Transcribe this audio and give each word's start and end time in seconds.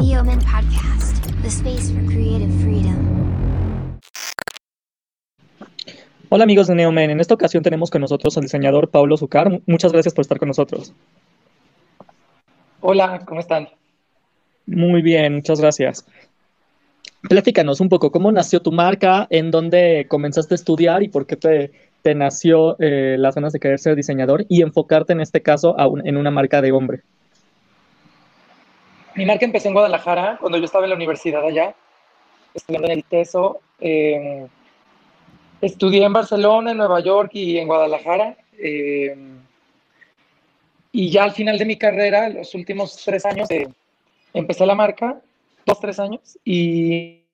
Neoman 0.00 0.38
Podcast, 0.40 1.24
the 1.42 1.48
space 1.50 1.90
for 1.92 2.04
creative 2.06 2.50
freedom. 2.62 2.96
Hola 6.28 6.44
amigos 6.44 6.66
de 6.66 6.74
Neomen, 6.74 7.10
en 7.10 7.20
esta 7.20 7.34
ocasión 7.34 7.62
tenemos 7.62 7.90
con 7.90 8.00
nosotros 8.00 8.36
al 8.36 8.42
diseñador 8.42 8.90
Pablo 8.90 9.16
Zucar. 9.16 9.60
Muchas 9.66 9.92
gracias 9.92 10.12
por 10.12 10.22
estar 10.22 10.38
con 10.38 10.48
nosotros. 10.48 10.92
Hola, 12.80 13.20
¿cómo 13.26 13.40
están? 13.40 13.68
Muy 14.66 15.02
bien, 15.02 15.36
muchas 15.36 15.60
gracias. 15.60 16.04
Platícanos 17.28 17.80
un 17.80 17.88
poco, 17.88 18.10
¿cómo 18.10 18.30
nació 18.32 18.60
tu 18.60 18.72
marca? 18.72 19.26
¿En 19.30 19.50
dónde 19.50 20.06
comenzaste 20.08 20.54
a 20.54 20.56
estudiar 20.56 21.02
y 21.02 21.08
por 21.08 21.26
qué 21.26 21.36
te, 21.36 21.72
te 22.02 22.14
nació 22.14 22.76
eh, 22.80 23.16
las 23.18 23.34
ganas 23.34 23.52
de 23.52 23.60
querer 23.60 23.78
ser 23.78 23.96
diseñador 23.96 24.44
y 24.48 24.62
enfocarte 24.62 25.12
en 25.12 25.20
este 25.20 25.42
caso 25.42 25.78
a 25.78 25.86
un- 25.88 26.06
en 26.06 26.16
una 26.16 26.30
marca 26.30 26.60
de 26.60 26.72
hombre? 26.72 27.02
Mi 29.16 29.24
marca 29.24 29.46
empezó 29.46 29.68
en 29.68 29.74
Guadalajara 29.74 30.36
cuando 30.38 30.58
yo 30.58 30.64
estaba 30.64 30.84
en 30.84 30.90
la 30.90 30.96
universidad 30.96 31.44
allá, 31.44 31.74
estudiando 32.54 32.88
en 32.88 32.98
el 32.98 33.04
TESO. 33.04 33.60
eh, 33.80 34.46
estudié 35.60 36.04
en 36.04 36.12
Barcelona, 36.12 36.72
en 36.72 36.76
Nueva 36.76 37.00
York 37.00 37.30
y 37.34 37.58
en 37.58 37.66
Guadalajara. 37.66 38.36
eh, 38.58 39.16
y 40.92 41.10
ya 41.10 41.24
al 41.24 41.32
final 41.32 41.58
de 41.58 41.66
mi 41.66 41.76
carrera, 41.76 42.30
los 42.30 42.54
últimos 42.54 42.96
tres 43.04 43.26
años, 43.26 43.50
eh, 43.50 43.68
empecé 44.32 44.64
la 44.64 44.74
marca, 44.74 45.20
dos, 45.66 45.78
tres 45.78 45.98
años, 45.98 46.38
y 46.42 47.26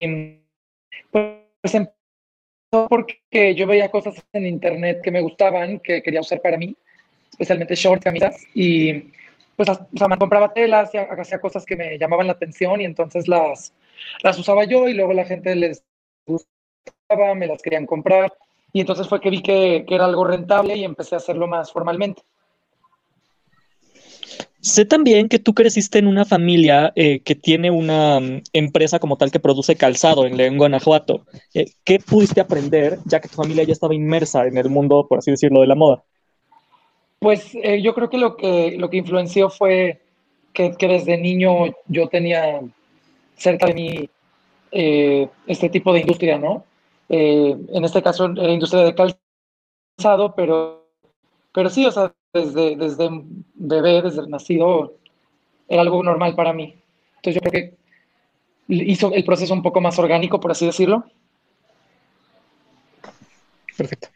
em, 0.00 0.38
pues 1.10 1.74
empezó 1.74 1.94
porque 2.90 3.54
yo 3.54 3.66
veía 3.66 3.90
cosas 3.90 4.22
en 4.34 4.46
internet 4.46 5.00
que 5.02 5.10
me 5.10 5.22
gustaban, 5.22 5.78
que 5.80 6.02
quería 6.02 6.20
usar 6.20 6.42
para 6.42 6.58
mí, 6.58 6.76
especialmente 7.30 7.74
shorts, 7.74 8.04
camisas, 8.04 8.36
y 8.54 9.04
pues 9.56 9.68
o 9.68 9.88
sea, 9.96 10.08
me 10.08 10.18
compraba 10.18 10.52
telas, 10.52 10.94
y 10.94 10.98
hacía 10.98 11.40
cosas 11.40 11.64
que 11.64 11.76
me 11.76 11.98
llamaban 11.98 12.26
la 12.26 12.34
atención 12.34 12.80
y 12.80 12.84
entonces 12.84 13.26
las, 13.26 13.72
las 14.22 14.38
usaba 14.38 14.64
yo 14.64 14.88
y 14.88 14.94
luego 14.94 15.12
la 15.12 15.24
gente 15.24 15.54
les 15.56 15.82
gustaba, 16.26 17.34
me 17.34 17.46
las 17.46 17.62
querían 17.62 17.86
comprar 17.86 18.32
y 18.72 18.80
entonces 18.80 19.08
fue 19.08 19.20
que 19.20 19.30
vi 19.30 19.42
que, 19.42 19.84
que 19.88 19.94
era 19.94 20.04
algo 20.04 20.24
rentable 20.24 20.76
y 20.76 20.84
empecé 20.84 21.14
a 21.14 21.18
hacerlo 21.18 21.46
más 21.46 21.72
formalmente. 21.72 22.22
Sé 24.60 24.84
también 24.84 25.28
que 25.28 25.38
tú 25.38 25.54
creciste 25.54 25.98
en 25.98 26.08
una 26.08 26.24
familia 26.24 26.92
eh, 26.96 27.20
que 27.20 27.36
tiene 27.36 27.70
una 27.70 28.18
mm, 28.18 28.42
empresa 28.52 28.98
como 28.98 29.16
tal 29.16 29.30
que 29.30 29.38
produce 29.38 29.76
calzado 29.76 30.26
en 30.26 30.36
León, 30.36 30.58
Guanajuato. 30.58 31.24
Eh, 31.54 31.66
¿Qué 31.84 32.00
pudiste 32.00 32.40
aprender 32.40 32.98
ya 33.04 33.20
que 33.20 33.28
tu 33.28 33.36
familia 33.36 33.62
ya 33.62 33.72
estaba 33.72 33.94
inmersa 33.94 34.44
en 34.46 34.58
el 34.58 34.68
mundo, 34.68 35.06
por 35.08 35.18
así 35.18 35.30
decirlo, 35.30 35.60
de 35.60 35.68
la 35.68 35.76
moda? 35.76 36.02
Pues 37.26 37.56
eh, 37.56 37.82
yo 37.82 37.92
creo 37.92 38.08
que 38.08 38.18
lo 38.18 38.36
que, 38.36 38.76
lo 38.78 38.88
que 38.88 38.98
influenció 38.98 39.50
fue 39.50 40.00
que, 40.52 40.76
desde 40.78 41.18
niño 41.18 41.74
yo 41.88 42.06
tenía 42.06 42.60
cerca 43.36 43.66
de 43.66 43.74
mí 43.74 44.10
eh, 44.70 45.28
este 45.48 45.68
tipo 45.68 45.92
de 45.92 46.02
industria, 46.02 46.38
¿no? 46.38 46.64
Eh, 47.08 47.56
en 47.72 47.84
este 47.84 48.00
caso 48.00 48.26
era 48.26 48.52
industria 48.52 48.84
de 48.84 48.94
calzado, 48.94 50.36
pero, 50.36 50.86
pero 51.52 51.68
sí, 51.68 51.84
o 51.84 51.90
sea, 51.90 52.14
desde, 52.32 52.76
desde 52.76 53.08
bebé, 53.54 54.02
desde 54.02 54.28
nacido, 54.28 54.94
era 55.66 55.82
algo 55.82 56.04
normal 56.04 56.36
para 56.36 56.52
mí. 56.52 56.76
Entonces 57.16 57.34
yo 57.34 57.40
creo 57.40 57.52
que 57.52 57.74
hizo 58.68 59.12
el 59.12 59.24
proceso 59.24 59.52
un 59.52 59.64
poco 59.64 59.80
más 59.80 59.98
orgánico, 59.98 60.38
por 60.38 60.52
así 60.52 60.64
decirlo. 60.66 61.02
Perfecto. 63.76 64.15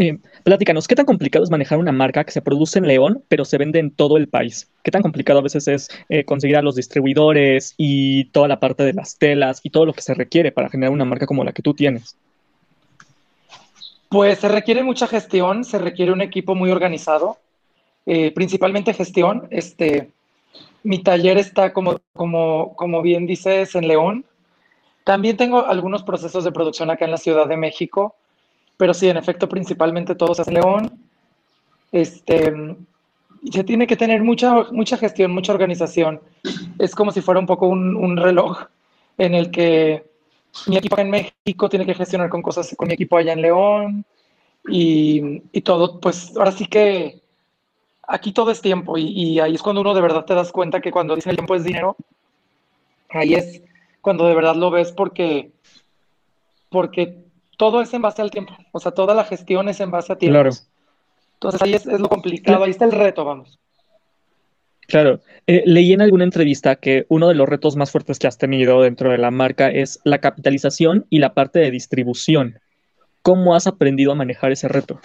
Eh, 0.00 0.18
platícanos, 0.44 0.88
¿qué 0.88 0.94
tan 0.94 1.04
complicado 1.04 1.44
es 1.44 1.50
manejar 1.50 1.76
una 1.76 1.92
marca 1.92 2.24
que 2.24 2.32
se 2.32 2.40
produce 2.40 2.78
en 2.78 2.86
León, 2.86 3.22
pero 3.28 3.44
se 3.44 3.58
vende 3.58 3.80
en 3.80 3.90
todo 3.90 4.16
el 4.16 4.28
país? 4.28 4.70
¿Qué 4.82 4.90
tan 4.90 5.02
complicado 5.02 5.40
a 5.40 5.42
veces 5.42 5.68
es 5.68 5.90
eh, 6.08 6.24
conseguir 6.24 6.56
a 6.56 6.62
los 6.62 6.74
distribuidores 6.74 7.74
y 7.76 8.24
toda 8.30 8.48
la 8.48 8.58
parte 8.58 8.82
de 8.82 8.94
las 8.94 9.18
telas 9.18 9.60
y 9.62 9.68
todo 9.68 9.84
lo 9.84 9.92
que 9.92 10.00
se 10.00 10.14
requiere 10.14 10.52
para 10.52 10.70
generar 10.70 10.90
una 10.90 11.04
marca 11.04 11.26
como 11.26 11.44
la 11.44 11.52
que 11.52 11.60
tú 11.60 11.74
tienes? 11.74 12.16
Pues 14.08 14.38
se 14.38 14.48
requiere 14.48 14.82
mucha 14.82 15.06
gestión, 15.06 15.64
se 15.64 15.78
requiere 15.78 16.12
un 16.12 16.22
equipo 16.22 16.54
muy 16.54 16.70
organizado, 16.70 17.36
eh, 18.06 18.32
principalmente 18.32 18.94
gestión. 18.94 19.48
Este, 19.50 20.08
mi 20.82 21.02
taller 21.02 21.36
está, 21.36 21.74
como, 21.74 22.00
como, 22.14 22.74
como 22.74 23.02
bien 23.02 23.26
dices, 23.26 23.74
en 23.74 23.86
León. 23.86 24.24
También 25.04 25.36
tengo 25.36 25.66
algunos 25.66 26.04
procesos 26.04 26.42
de 26.42 26.52
producción 26.52 26.88
acá 26.90 27.04
en 27.04 27.10
la 27.10 27.18
Ciudad 27.18 27.46
de 27.46 27.58
México, 27.58 28.14
pero 28.80 28.94
sí, 28.94 29.10
en 29.10 29.18
efecto, 29.18 29.46
principalmente 29.46 30.14
todo 30.14 30.34
se 30.34 30.40
hace 30.40 30.52
en 30.52 30.54
León. 30.54 30.98
Este, 31.92 32.50
se 33.52 33.62
tiene 33.62 33.86
que 33.86 33.94
tener 33.94 34.22
mucha, 34.22 34.64
mucha 34.72 34.96
gestión, 34.96 35.32
mucha 35.32 35.52
organización. 35.52 36.18
Es 36.78 36.94
como 36.94 37.12
si 37.12 37.20
fuera 37.20 37.38
un 37.38 37.44
poco 37.44 37.68
un, 37.68 38.16
reloj 38.16 38.58
en 39.18 39.34
el 39.34 39.50
que 39.50 40.06
mi 40.66 40.78
equipo 40.78 40.98
en 40.98 41.10
México 41.10 41.68
tiene 41.68 41.84
que 41.84 41.92
gestionar 41.92 42.30
con 42.30 42.40
cosas 42.40 42.74
con 42.74 42.88
mi 42.88 42.94
equipo 42.94 43.18
allá 43.18 43.34
en 43.34 43.42
León 43.42 44.06
y, 44.66 45.42
y 45.52 45.60
todo, 45.60 46.00
pues 46.00 46.34
ahora 46.34 46.52
sí 46.52 46.64
que 46.64 47.20
aquí 48.08 48.32
todo 48.32 48.50
es 48.50 48.62
tiempo 48.62 48.96
y, 48.96 49.40
ahí 49.40 49.56
es 49.56 49.62
cuando 49.62 49.82
uno 49.82 49.92
de 49.92 50.00
verdad 50.00 50.24
te 50.24 50.34
das 50.34 50.52
cuenta 50.52 50.80
que 50.80 50.90
cuando 50.90 51.16
dice 51.16 51.28
el 51.28 51.36
tiempo 51.36 51.54
es 51.54 51.64
dinero, 51.64 51.96
ahí 53.10 53.34
es 53.34 53.60
cuando 54.00 54.26
de 54.26 54.34
verdad 54.34 54.56
lo 54.56 54.70
ves 54.70 54.90
porque, 54.90 55.52
porque 56.70 57.28
todo 57.60 57.82
es 57.82 57.92
en 57.92 58.00
base 58.00 58.22
al 58.22 58.30
tiempo, 58.30 58.54
o 58.72 58.80
sea, 58.80 58.92
toda 58.92 59.14
la 59.14 59.22
gestión 59.22 59.68
es 59.68 59.80
en 59.80 59.90
base 59.90 60.14
a 60.14 60.16
tiempo. 60.16 60.32
Claro. 60.32 60.50
Entonces 61.34 61.60
ahí 61.60 61.74
es, 61.74 61.86
es, 61.86 62.00
lo 62.00 62.08
complicado, 62.08 62.64
ahí 62.64 62.70
está 62.70 62.86
el 62.86 62.92
reto, 62.92 63.22
vamos. 63.22 63.58
Claro, 64.88 65.20
eh, 65.46 65.62
leí 65.66 65.92
en 65.92 66.00
alguna 66.00 66.24
entrevista 66.24 66.76
que 66.76 67.04
uno 67.10 67.28
de 67.28 67.34
los 67.34 67.46
retos 67.46 67.76
más 67.76 67.90
fuertes 67.90 68.18
que 68.18 68.26
has 68.26 68.38
tenido 68.38 68.80
dentro 68.80 69.10
de 69.10 69.18
la 69.18 69.30
marca 69.30 69.68
es 69.68 70.00
la 70.04 70.22
capitalización 70.22 71.04
y 71.10 71.18
la 71.18 71.34
parte 71.34 71.58
de 71.58 71.70
distribución. 71.70 72.60
¿Cómo 73.20 73.54
has 73.54 73.66
aprendido 73.66 74.12
a 74.12 74.14
manejar 74.14 74.52
ese 74.52 74.66
reto? 74.66 74.98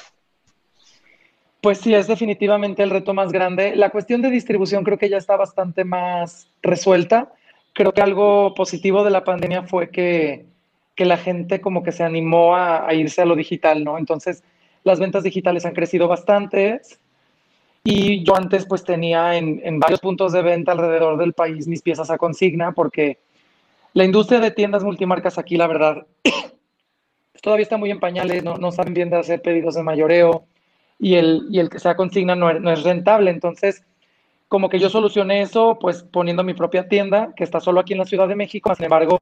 Pues 1.59 1.79
sí, 1.79 1.93
es 1.93 2.07
definitivamente 2.07 2.83
el 2.83 2.89
reto 2.89 3.13
más 3.13 3.33
grande. 3.33 3.75
La 3.75 3.89
cuestión 3.89 4.21
de 4.21 4.29
distribución 4.29 4.85
creo 4.85 4.97
que 4.97 5.09
ya 5.09 5.17
está 5.17 5.35
bastante 5.35 5.83
más 5.83 6.47
resuelta. 6.63 7.33
Creo 7.73 7.91
que 7.91 8.01
algo 8.01 8.53
positivo 8.53 9.03
de 9.03 9.11
la 9.11 9.25
pandemia 9.25 9.63
fue 9.63 9.89
que, 9.89 10.54
que 10.95 11.05
la 11.05 11.17
gente 11.17 11.61
como 11.61 11.83
que 11.83 11.91
se 11.91 12.03
animó 12.03 12.55
a, 12.55 12.93
irse 12.93 13.21
a 13.21 13.25
lo 13.25 13.35
digital, 13.35 13.83
¿no? 13.83 13.97
Entonces, 13.97 14.43
las 14.83 14.99
ventas 14.99 15.23
digitales 15.23 15.65
han 15.65 15.73
crecido 15.73 16.07
bastante. 16.07 16.81
Y 17.83 18.23
yo 18.23 18.35
antes 18.35 18.65
pues 18.65 18.83
tenía 18.83 19.35
en, 19.35 19.79
varios 19.79 19.99
puntos 19.99 20.31
de 20.31 20.41
venta 20.41 20.71
alrededor 20.71 21.17
del 21.17 21.33
país 21.33 21.67
mis 21.67 21.81
piezas 21.81 22.09
a 22.09 22.17
consigna 22.17 22.71
porque 22.71 23.19
la 23.93 24.05
industria 24.05 24.39
de 24.39 24.51
tiendas 24.51 24.83
multimarcas 24.83 25.37
aquí, 25.37 25.55
la 25.55 25.67
verdad, 25.67 26.07
todavía 27.41 27.63
está 27.63 27.77
muy 27.77 27.91
en 27.91 27.99
pañales, 27.99 28.43
no, 28.43 28.55
no 28.55 28.71
saben 28.71 28.93
bien 28.93 29.09
de 29.09 29.17
hacer 29.17 29.41
pedidos 29.41 29.75
de 29.75 29.83
mayoreo 29.83 30.47
y 30.97 31.15
el, 31.15 31.45
y 31.51 31.59
el 31.59 31.69
que 31.69 31.79
sea 31.79 31.95
consigna 31.95 32.35
no, 32.35 32.51
no, 32.59 32.71
es 32.71 32.83
rentable. 32.83 33.29
Entonces, 33.29 33.83
como 34.47 34.69
que 34.69 34.79
yo 34.79 34.89
solucioné 34.89 35.41
eso, 35.41 35.77
pues 35.79 36.03
poniendo 36.03 36.43
mi 36.43 36.53
propia 36.53 36.87
tienda, 36.87 37.33
que 37.35 37.43
está 37.43 37.59
solo 37.59 37.79
aquí 37.81 37.93
en 37.93 37.99
la 37.99 38.05
Ciudad 38.05 38.27
de 38.27 38.35
México, 38.35 38.73
sin 38.75 38.85
embargo, 38.85 39.19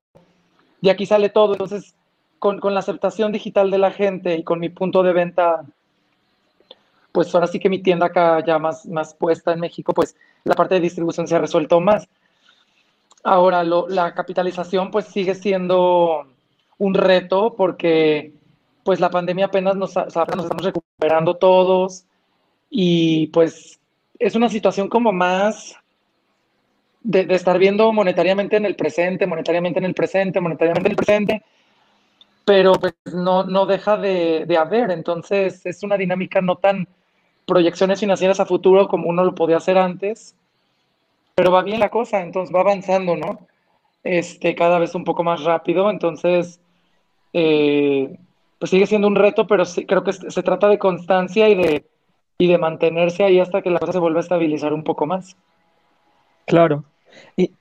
de 0.84 0.92
aquí 0.92 1.06
sale 1.06 1.30
todo. 1.30 1.54
Entonces, 1.54 1.96
con, 2.40 2.60
con 2.60 2.74
la 2.74 2.82
aceptación 2.82 3.32
digital 3.32 3.72
de 3.72 3.78
la 3.78 3.92
gente 3.92 4.36
y 4.36 4.44
con 4.44 4.60
mi 4.60 4.68
punto 4.68 5.02
de 5.02 5.14
venta, 5.14 5.64
pues 7.14 7.34
ahora 7.34 7.48
sí 7.48 7.58
que 7.60 7.70
mi 7.70 7.82
tienda 7.82 8.08
acá 8.08 8.44
ya 8.46 8.60
más, 8.60 8.86
más 8.86 9.14
puesta 9.14 9.54
en 9.54 9.62
México, 9.62 9.94
pues 9.94 10.16
la 10.44 10.56
parte 10.56 10.76
de 10.76 10.82
distribución 10.82 11.26
se 11.26 11.36
ha 11.36 11.40
resuelto 11.40 11.80
más. 11.80 12.08
Ahora, 13.24 13.64
la 13.64 14.14
capitalización 14.14 14.92
pues 14.92 15.06
sigue 15.06 15.36
siendo 15.36 16.28
un 16.78 16.94
reto 16.94 17.56
porque 17.56 18.34
pues 18.84 19.00
la 19.00 19.10
pandemia 19.10 19.46
apenas 19.46 19.78
nos, 19.78 19.96
nos 19.96 20.08
estamos 20.08 20.66
recuperando 20.66 21.36
todos 21.36 22.04
y 22.70 23.28
pues 23.28 23.80
es 24.20 24.36
una 24.36 24.50
situación 24.50 24.90
como 24.90 25.14
más 25.14 25.78
de, 27.04 27.26
de, 27.26 27.36
estar 27.36 27.58
viendo 27.58 27.92
monetariamente 27.92 28.58
en 28.58 28.66
el 28.66 28.76
presente, 28.76 29.28
monetariamente 29.28 29.80
en 29.80 29.86
el 29.86 29.94
presente, 29.94 30.40
monetariamente 30.40 30.88
en 30.88 30.92
el 30.92 30.96
presente, 30.96 31.44
pero 32.46 32.74
pues 32.74 32.94
no, 33.14 33.44
no 33.44 33.66
deja 33.66 33.98
de, 33.98 34.46
de 34.46 34.58
haber, 34.58 34.92
entonces 34.92 35.66
es 35.66 35.84
una 35.84 35.98
dinámica 35.98 36.42
no 36.42 36.58
tan 36.58 36.88
proyecciones 37.46 38.00
financieras 38.00 38.40
a 38.40 38.46
futuro 38.46 38.88
como 38.88 39.10
uno 39.10 39.24
lo 39.24 39.36
podía 39.36 39.58
hacer 39.58 39.78
antes, 39.78 40.36
pero 41.36 41.52
va 41.52 41.64
bien 41.64 41.80
la 41.80 41.90
cosa, 41.90 42.22
entonces 42.22 42.54
va 42.56 42.62
avanzando, 42.62 43.16
¿no? 43.16 43.48
Este, 44.04 44.56
cada 44.56 44.80
vez 44.80 44.96
un 44.96 45.04
poco 45.04 45.24
más 45.24 45.44
rápido, 45.44 45.90
entonces 45.90 46.60
eh, 47.32 48.18
pues 48.60 48.70
sigue 48.70 48.88
siendo 48.88 49.08
un 49.08 49.16
reto, 49.16 49.48
pero 49.48 49.66
sí, 49.66 49.86
creo 49.86 50.04
que 50.04 50.14
se 50.14 50.44
trata 50.44 50.68
de 50.68 50.78
constancia 50.78 51.50
y 51.50 51.56
de, 51.56 51.86
y 52.38 52.48
de 52.48 52.58
mantenerse 52.58 53.24
ahí 53.24 53.40
hasta 53.40 53.62
que 53.62 53.70
la 53.70 53.80
cosa 53.80 53.94
se 53.94 54.00
vuelva 54.00 54.20
a 54.20 54.24
estabilizar 54.24 54.74
un 54.74 54.84
poco 54.84 55.06
más. 55.06 55.36
Claro. 56.46 56.84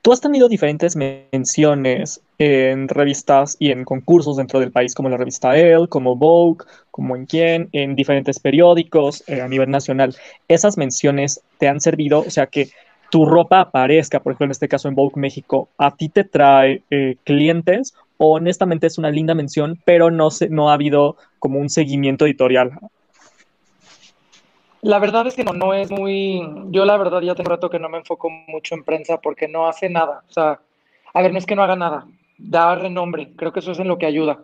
Tú 0.01 0.11
has 0.11 0.21
tenido 0.21 0.47
diferentes 0.47 0.95
menciones 0.95 2.21
en 2.37 2.87
revistas 2.87 3.55
y 3.59 3.71
en 3.71 3.85
concursos 3.85 4.37
dentro 4.37 4.59
del 4.59 4.71
país, 4.71 4.93
como 4.93 5.09
la 5.09 5.17
revista 5.17 5.57
Elle, 5.57 5.87
como 5.87 6.15
Vogue, 6.15 6.65
como 6.91 7.15
en 7.15 7.25
Quién, 7.25 7.69
en 7.71 7.95
diferentes 7.95 8.39
periódicos 8.39 9.23
eh, 9.27 9.41
a 9.41 9.47
nivel 9.47 9.69
nacional. 9.69 10.15
¿Esas 10.47 10.77
menciones 10.77 11.41
te 11.57 11.67
han 11.67 11.79
servido? 11.79 12.19
O 12.19 12.29
sea, 12.29 12.47
que 12.47 12.69
tu 13.09 13.25
ropa 13.25 13.61
aparezca, 13.61 14.19
por 14.19 14.31
ejemplo, 14.31 14.45
en 14.45 14.51
este 14.51 14.67
caso 14.67 14.87
en 14.87 14.95
Vogue 14.95 15.19
México, 15.19 15.69
¿a 15.77 15.95
ti 15.95 16.09
te 16.09 16.23
trae 16.23 16.81
eh, 16.89 17.15
clientes 17.23 17.93
o 18.17 18.35
honestamente 18.35 18.87
es 18.87 18.97
una 18.97 19.11
linda 19.11 19.35
mención, 19.35 19.79
pero 19.85 20.11
no, 20.11 20.31
se, 20.31 20.49
no 20.49 20.69
ha 20.69 20.73
habido 20.73 21.17
como 21.39 21.59
un 21.59 21.69
seguimiento 21.69 22.25
editorial? 22.25 22.71
La 24.83 24.99
verdad 24.99 25.25
es 25.27 25.35
que 25.35 25.45
no, 25.45 25.53
no 25.53 25.73
es 25.73 25.89
muy... 25.91 26.41
Yo 26.71 26.83
la 26.83 26.97
verdad 26.97 27.21
ya 27.21 27.35
tengo 27.35 27.49
rato 27.49 27.69
que 27.69 27.79
no 27.79 27.89
me 27.89 27.99
enfoco 27.99 28.29
mucho 28.29 28.75
en 28.75 28.83
prensa 28.83 29.19
porque 29.21 29.47
no 29.47 29.67
hace 29.67 29.89
nada. 29.89 30.23
O 30.29 30.31
sea, 30.31 30.59
a 31.13 31.21
ver, 31.21 31.31
no 31.31 31.37
es 31.37 31.45
que 31.45 31.55
no 31.55 31.63
haga 31.63 31.75
nada, 31.75 32.05
da 32.37 32.75
renombre, 32.75 33.31
creo 33.35 33.53
que 33.53 33.59
eso 33.59 33.71
es 33.71 33.79
en 33.79 33.87
lo 33.87 33.97
que 33.97 34.07
ayuda, 34.07 34.39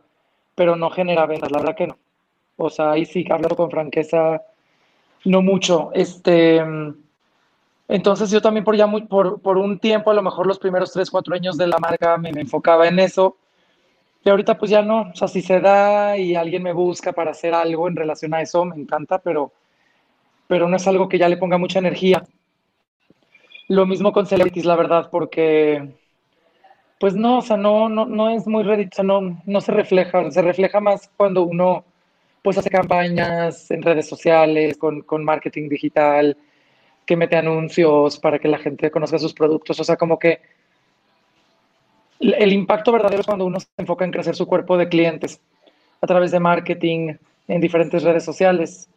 pero 0.55 0.75
no 0.75 0.89
genera 0.91 1.25
ventas, 1.25 1.51
la 1.51 1.59
verdad 1.59 1.75
que 1.75 1.87
no. 1.87 1.97
O 2.57 2.69
sea, 2.69 2.91
ahí 2.91 3.05
sí, 3.05 3.25
hablando 3.29 3.55
con 3.55 3.71
franqueza, 3.71 4.41
no 5.25 5.41
mucho. 5.41 5.91
Este... 5.93 6.63
Entonces 7.87 8.29
yo 8.29 8.39
también 8.39 8.63
por 8.63 8.75
ya 8.75 8.87
por, 8.87 9.41
por, 9.41 9.57
un 9.57 9.79
tiempo, 9.79 10.11
a 10.11 10.13
lo 10.13 10.21
mejor 10.21 10.45
los 10.45 10.59
primeros 10.59 10.93
tres, 10.93 11.09
cuatro 11.09 11.33
años 11.33 11.57
de 11.57 11.65
la 11.65 11.79
marca 11.79 12.17
me, 12.17 12.31
me, 12.31 12.41
enfocaba 12.41 12.87
en 12.87 12.99
eso. 12.99 13.35
Y 14.23 14.29
ahorita 14.29 14.57
pues 14.57 14.69
ya 14.69 14.83
no, 14.83 15.09
o 15.11 15.15
sea, 15.15 15.27
si 15.27 15.41
se 15.41 15.59
da 15.59 16.15
y 16.15 16.35
alguien 16.35 16.61
me 16.61 16.71
busca 16.71 17.13
para 17.13 17.31
hacer 17.31 17.53
algo 17.55 17.87
en 17.87 17.95
relación 17.95 18.33
a 18.35 18.41
eso, 18.41 18.63
me 18.63 18.75
encanta, 18.75 19.17
pero, 19.17 19.53
pero 20.49 20.67
no 20.67 20.77
es 20.77 20.87
algo 20.87 21.07
que 21.07 21.19
ya 21.19 21.29
le 21.29 21.37
ponga 21.37 21.59
mucha 21.59 21.77
energía. 21.77 22.23
Lo 23.67 23.85
mismo 23.85 24.11
con 24.11 24.25
Celebrities, 24.25 24.65
la 24.65 24.75
verdad, 24.75 25.09
porque 25.11 25.93
pues 26.99 27.15
no, 27.15 27.37
o 27.37 27.41
sea, 27.43 27.55
no, 27.55 27.87
no, 27.87 28.07
no 28.07 28.31
es 28.31 28.47
muy, 28.47 28.63
o 28.67 28.89
sea, 28.91 29.03
no, 29.03 29.39
no 29.45 29.61
se 29.61 29.71
refleja, 29.71 30.31
se 30.31 30.41
refleja 30.41 30.79
más 30.79 31.11
cuando 31.15 31.43
uno 31.43 31.85
pues 32.41 32.57
hace 32.57 32.71
campañas 32.71 33.69
en 33.69 33.83
redes 33.83 34.09
sociales, 34.09 34.75
con, 34.79 35.01
con 35.01 35.23
marketing 35.23 35.69
digital, 35.69 36.35
que 37.05 37.15
mete 37.15 37.35
anuncios 37.35 38.17
para 38.17 38.39
que 38.39 38.47
la 38.47 38.57
gente 38.57 38.89
conozca 38.89 39.19
sus 39.19 39.35
productos. 39.35 39.79
O 39.79 39.83
sea, 39.83 39.97
como 39.97 40.17
que 40.17 40.41
el 42.19 42.51
impacto 42.53 42.91
verdadero 42.91 43.21
es 43.21 43.27
cuando 43.27 43.45
uno 43.45 43.59
se 43.59 43.67
enfoca 43.77 44.03
en 44.03 44.11
crecer 44.11 44.35
su 44.35 44.47
cuerpo 44.47 44.77
de 44.79 44.89
clientes 44.89 45.39
a 46.01 46.07
través 46.07 46.31
de 46.31 46.39
marketing 46.39 47.13
en 47.47 47.61
diferentes 47.61 48.01
redes 48.01 48.25
sociales. 48.25 48.89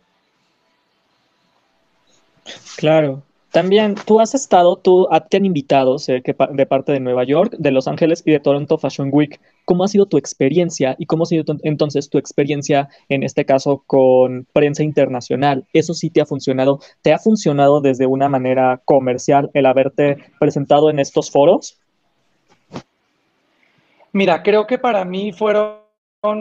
Claro. 2.77 3.23
También 3.53 3.97
tú 4.07 4.19
has 4.19 4.35
estado, 4.35 4.77
tú 4.77 5.07
te 5.29 5.37
han 5.37 5.45
invitado 5.45 5.97
de 5.99 6.67
parte 6.67 6.93
de 6.93 7.01
Nueva 7.01 7.25
York, 7.25 7.55
de 7.59 7.71
Los 7.71 7.87
Ángeles 7.87 8.23
y 8.25 8.33
de 8.33 8.41
Toronto 8.41 8.79
Fashion 8.79 9.11
Week. 9.13 9.39
¿Cómo 9.67 9.85
ha 9.85 9.89
sido 9.89 10.07
tu 10.07 10.17
experiencia 10.17 10.97
y 10.99 11.05
cómo 11.05 11.25
ha 11.25 11.27
sido 11.27 11.45
entonces 11.63 12.09
tu 12.09 12.17
experiencia 12.17 12.89
en 13.11 13.23
este 13.23 13.45
caso 13.45 13.85
con 13.87 14.47
prensa 14.55 14.83
internacional? 14.83 15.67
¿Eso 15.75 15.93
sí 15.93 16.09
te 16.09 16.23
ha 16.23 16.27
funcionado? 16.27 16.81
¿Te 17.03 17.13
ha 17.13 17.19
funcionado 17.19 17.83
desde 17.83 18.07
una 18.07 18.31
manera 18.31 18.81
comercial 18.87 19.51
el 19.53 19.67
haberte 19.67 20.17
presentado 20.41 20.89
en 20.89 20.99
estos 20.99 21.31
foros? 21.31 21.77
Mira, 24.13 24.43
creo 24.43 24.67
que 24.67 24.79
para 24.79 25.05
mí 25.05 25.31
fueron 25.31 25.77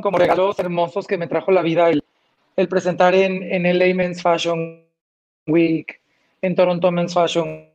como 0.02 0.18
regalos 0.18 0.58
hermosos 0.60 1.08
que 1.08 1.18
me 1.18 1.28
trajo 1.28 1.52
la 1.52 1.62
vida 1.62 1.90
el, 1.90 2.68
presentar 2.70 3.16
en, 3.16 3.44
en 3.44 3.66
el 3.66 3.96
Men's 3.96 4.22
Fashion 4.22 4.91
Week 5.48 6.02
en 6.42 6.56
Toronto 6.56 6.92
Men's 6.92 7.14
Fashion 7.14 7.70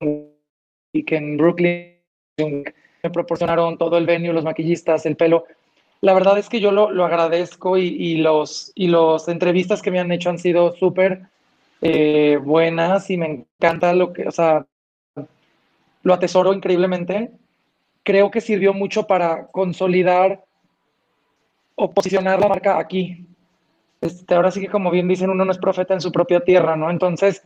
Week, 0.00 1.12
en 1.12 1.36
Brooklyn, 1.36 1.94
me 2.38 3.10
proporcionaron 3.10 3.78
todo 3.78 3.98
el 3.98 4.06
venue, 4.06 4.32
los 4.32 4.44
maquillistas, 4.44 5.06
el 5.06 5.16
pelo. 5.16 5.44
La 6.00 6.14
verdad 6.14 6.38
es 6.38 6.48
que 6.48 6.60
yo 6.60 6.72
lo, 6.72 6.90
lo 6.90 7.04
agradezco 7.04 7.78
y, 7.78 7.86
y, 7.86 8.16
los, 8.16 8.72
y 8.74 8.88
los 8.88 9.28
entrevistas 9.28 9.82
que 9.82 9.90
me 9.90 10.00
han 10.00 10.12
hecho 10.12 10.30
han 10.30 10.38
sido 10.38 10.74
súper 10.74 11.22
eh, 11.80 12.38
buenas 12.42 13.10
y 13.10 13.16
me 13.16 13.26
encanta 13.26 13.92
lo 13.92 14.12
que, 14.12 14.26
o 14.26 14.30
sea, 14.30 14.66
lo 16.02 16.14
atesoro 16.14 16.52
increíblemente. 16.52 17.30
Creo 18.02 18.30
que 18.30 18.40
sirvió 18.40 18.74
mucho 18.74 19.06
para 19.06 19.46
consolidar 19.48 20.44
o 21.74 21.90
posicionar 21.90 22.40
la 22.40 22.48
marca 22.48 22.78
aquí. 22.78 23.26
Este, 24.04 24.34
ahora 24.34 24.50
sí 24.50 24.60
que 24.60 24.68
como 24.68 24.90
bien 24.90 25.08
dicen, 25.08 25.30
uno 25.30 25.46
no 25.46 25.50
es 25.50 25.56
profeta 25.56 25.94
en 25.94 26.02
su 26.02 26.12
propia 26.12 26.40
tierra, 26.40 26.76
¿no? 26.76 26.90
Entonces, 26.90 27.42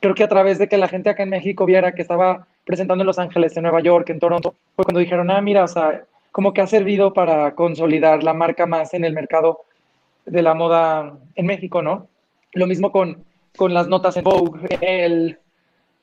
creo 0.00 0.14
que 0.14 0.24
a 0.24 0.28
través 0.28 0.58
de 0.58 0.68
que 0.68 0.78
la 0.78 0.88
gente 0.88 1.10
acá 1.10 1.22
en 1.22 1.28
México 1.28 1.66
viera 1.66 1.92
que 1.92 2.00
estaba 2.00 2.46
presentando 2.64 3.02
en 3.02 3.06
Los 3.06 3.18
Ángeles, 3.18 3.54
en 3.54 3.64
Nueva 3.64 3.82
York, 3.82 4.08
en 4.08 4.18
Toronto, 4.18 4.54
fue 4.74 4.86
cuando 4.86 5.00
dijeron, 5.00 5.30
ah, 5.30 5.42
mira, 5.42 5.64
o 5.64 5.68
sea, 5.68 6.04
como 6.30 6.54
que 6.54 6.62
ha 6.62 6.66
servido 6.66 7.12
para 7.12 7.54
consolidar 7.54 8.22
la 8.22 8.32
marca 8.32 8.64
más 8.64 8.94
en 8.94 9.04
el 9.04 9.12
mercado 9.12 9.66
de 10.24 10.40
la 10.40 10.54
moda 10.54 11.18
en 11.34 11.44
México, 11.44 11.82
¿no? 11.82 12.08
Lo 12.54 12.66
mismo 12.66 12.90
con, 12.90 13.22
con 13.54 13.74
las 13.74 13.88
notas 13.88 14.16
en 14.16 14.24
Vogue, 14.24 14.66
el, 14.80 15.38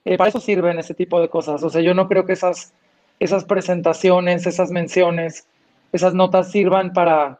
eh, 0.06 0.18
para 0.18 0.30
eso 0.30 0.40
sirven 0.40 0.78
ese 0.78 0.94
tipo 0.94 1.20
de 1.20 1.30
cosas. 1.30 1.64
O 1.64 1.70
sea, 1.72 1.82
yo 1.82 1.96
no 1.96 2.08
creo 2.08 2.28
que 2.28 2.34
esas, 2.34 2.74
esas 3.20 3.44
presentaciones, 3.46 4.46
esas 4.46 4.70
menciones, 4.70 5.48
esas 5.94 6.14
notas 6.14 6.52
sirvan 6.52 6.94
para, 6.94 7.40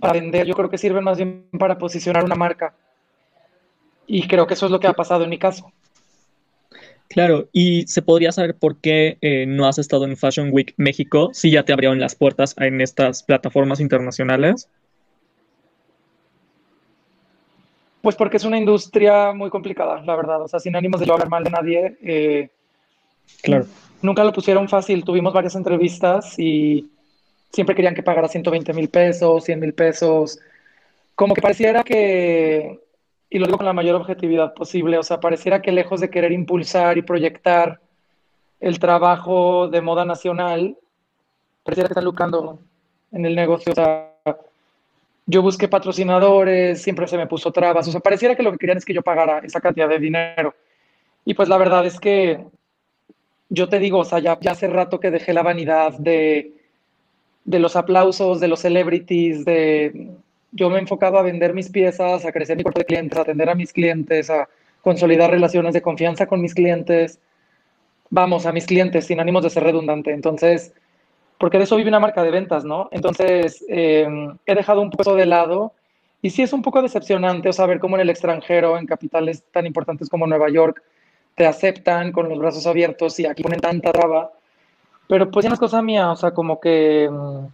para 0.00 0.14
vender. 0.14 0.46
Yo 0.46 0.54
creo 0.54 0.70
que 0.70 0.78
sirven 0.78 1.04
más 1.04 1.18
bien 1.18 1.46
para 1.58 1.78
posicionar 1.78 2.24
una 2.24 2.34
marca. 2.34 2.74
Y 4.06 4.26
creo 4.26 4.46
que 4.46 4.54
eso 4.54 4.66
es 4.66 4.72
lo 4.72 4.80
que 4.80 4.88
ha 4.88 4.92
pasado 4.92 5.24
en 5.24 5.30
mi 5.30 5.38
caso. 5.38 5.72
Claro, 7.08 7.48
y 7.52 7.88
se 7.88 8.02
podría 8.02 8.30
saber 8.30 8.56
por 8.56 8.76
qué 8.76 9.18
eh, 9.20 9.44
no 9.46 9.66
has 9.66 9.78
estado 9.78 10.04
en 10.04 10.16
Fashion 10.16 10.50
Week 10.52 10.74
México 10.76 11.30
si 11.32 11.50
ya 11.50 11.64
te 11.64 11.72
abrieron 11.72 11.98
las 11.98 12.14
puertas 12.14 12.54
en 12.56 12.80
estas 12.80 13.24
plataformas 13.24 13.80
internacionales. 13.80 14.68
Pues 18.00 18.14
porque 18.16 18.36
es 18.36 18.44
una 18.44 18.58
industria 18.58 19.32
muy 19.32 19.50
complicada, 19.50 20.02
la 20.02 20.16
verdad. 20.16 20.42
O 20.42 20.48
sea, 20.48 20.60
sin 20.60 20.76
ánimos 20.76 21.00
de 21.00 21.06
yo 21.06 21.14
hablar 21.14 21.28
mal 21.28 21.44
de 21.44 21.50
nadie. 21.50 21.98
Eh, 22.02 22.48
claro. 23.42 23.66
Nunca 24.02 24.24
lo 24.24 24.32
pusieron 24.32 24.68
fácil. 24.68 25.04
Tuvimos 25.04 25.34
varias 25.34 25.56
entrevistas 25.56 26.38
y 26.38 26.88
siempre 27.52 27.74
querían 27.74 27.94
que 27.94 28.02
pagara 28.02 28.28
120 28.28 28.72
mil 28.72 28.88
pesos, 28.88 29.44
100 29.44 29.60
mil 29.60 29.74
pesos. 29.74 30.38
Como 31.14 31.34
que 31.34 31.42
pareciera 31.42 31.82
que 31.84 32.80
y 33.30 33.38
lo 33.38 33.46
digo 33.46 33.58
con 33.58 33.66
la 33.66 33.72
mayor 33.72 33.94
objetividad 33.94 34.54
posible, 34.54 34.98
o 34.98 35.04
sea, 35.04 35.20
pareciera 35.20 35.62
que 35.62 35.70
lejos 35.70 36.00
de 36.00 36.10
querer 36.10 36.32
impulsar 36.32 36.98
y 36.98 37.02
proyectar 37.02 37.80
el 38.58 38.80
trabajo 38.80 39.68
de 39.68 39.80
moda 39.80 40.04
nacional, 40.04 40.76
pareciera 41.62 41.88
que 41.88 41.92
están 41.92 42.04
lucrando 42.04 42.58
en 43.12 43.24
el 43.24 43.36
negocio. 43.36 43.70
O 43.70 43.74
sea, 43.76 44.12
yo 45.26 45.42
busqué 45.42 45.68
patrocinadores, 45.68 46.82
siempre 46.82 47.06
se 47.06 47.16
me 47.16 47.28
puso 47.28 47.52
trabas, 47.52 47.86
o 47.86 47.92
sea, 47.92 48.00
pareciera 48.00 48.34
que 48.34 48.42
lo 48.42 48.50
que 48.50 48.58
querían 48.58 48.78
es 48.78 48.84
que 48.84 48.94
yo 48.94 49.02
pagara 49.02 49.38
esa 49.44 49.60
cantidad 49.60 49.88
de 49.88 50.00
dinero. 50.00 50.54
Y 51.24 51.34
pues 51.34 51.48
la 51.48 51.56
verdad 51.56 51.86
es 51.86 52.00
que 52.00 52.44
yo 53.48 53.68
te 53.68 53.78
digo, 53.78 53.98
o 54.00 54.04
sea, 54.04 54.18
ya, 54.18 54.38
ya 54.40 54.52
hace 54.52 54.66
rato 54.66 54.98
que 54.98 55.12
dejé 55.12 55.32
la 55.32 55.44
vanidad 55.44 55.92
de, 55.98 56.52
de 57.50 57.58
los 57.58 57.74
aplausos, 57.74 58.40
de 58.40 58.48
los 58.48 58.60
celebrities, 58.60 59.44
de 59.44 60.10
yo 60.52 60.70
me 60.70 60.76
he 60.76 60.80
enfocado 60.80 61.18
a 61.18 61.22
vender 61.22 61.52
mis 61.52 61.68
piezas, 61.68 62.24
a 62.24 62.32
crecer 62.32 62.56
mi 62.56 62.62
cuerpo 62.62 62.80
de 62.80 62.86
clientes, 62.86 63.18
a 63.18 63.22
atender 63.22 63.48
a 63.48 63.54
mis 63.54 63.72
clientes, 63.72 64.30
a 64.30 64.48
consolidar 64.82 65.30
relaciones 65.30 65.74
de 65.74 65.82
confianza 65.82 66.26
con 66.26 66.40
mis 66.40 66.54
clientes. 66.54 67.20
Vamos, 68.08 68.46
a 68.46 68.52
mis 68.52 68.66
clientes, 68.66 69.06
sin 69.06 69.20
ánimos 69.20 69.42
de 69.42 69.50
ser 69.50 69.64
redundante. 69.64 70.12
Entonces, 70.12 70.72
porque 71.38 71.58
de 71.58 71.64
eso 71.64 71.76
vive 71.76 71.88
una 71.88 72.00
marca 72.00 72.22
de 72.22 72.30
ventas, 72.30 72.64
¿no? 72.64 72.88
Entonces, 72.92 73.64
em, 73.68 74.36
he 74.46 74.54
dejado 74.54 74.80
un 74.80 74.90
poco 74.90 75.14
de 75.14 75.26
lado 75.26 75.72
y 76.22 76.30
sí 76.30 76.42
es 76.42 76.52
un 76.52 76.62
poco 76.62 76.82
decepcionante 76.82 77.48
o 77.48 77.52
saber 77.52 77.78
cómo 77.80 77.96
en 77.96 78.02
el 78.02 78.10
extranjero, 78.10 78.78
en 78.78 78.86
capitales 78.86 79.44
tan 79.52 79.66
importantes 79.66 80.08
como 80.08 80.26
Nueva 80.26 80.50
York, 80.50 80.82
te 81.34 81.46
aceptan 81.46 82.12
con 82.12 82.28
los 82.28 82.38
brazos 82.38 82.66
abiertos 82.66 83.18
y 83.20 83.26
aquí 83.26 83.42
ponen 83.42 83.60
tanta 83.60 83.92
traba. 83.92 84.32
Pero 85.10 85.30
pues 85.30 85.42
ya 85.42 85.50
no 85.50 85.54
es 85.54 85.60
cosa 85.60 85.82
mía, 85.82 86.10
o 86.12 86.16
sea, 86.16 86.30
como 86.30 86.60
que 86.60 87.04
em, 87.04 87.48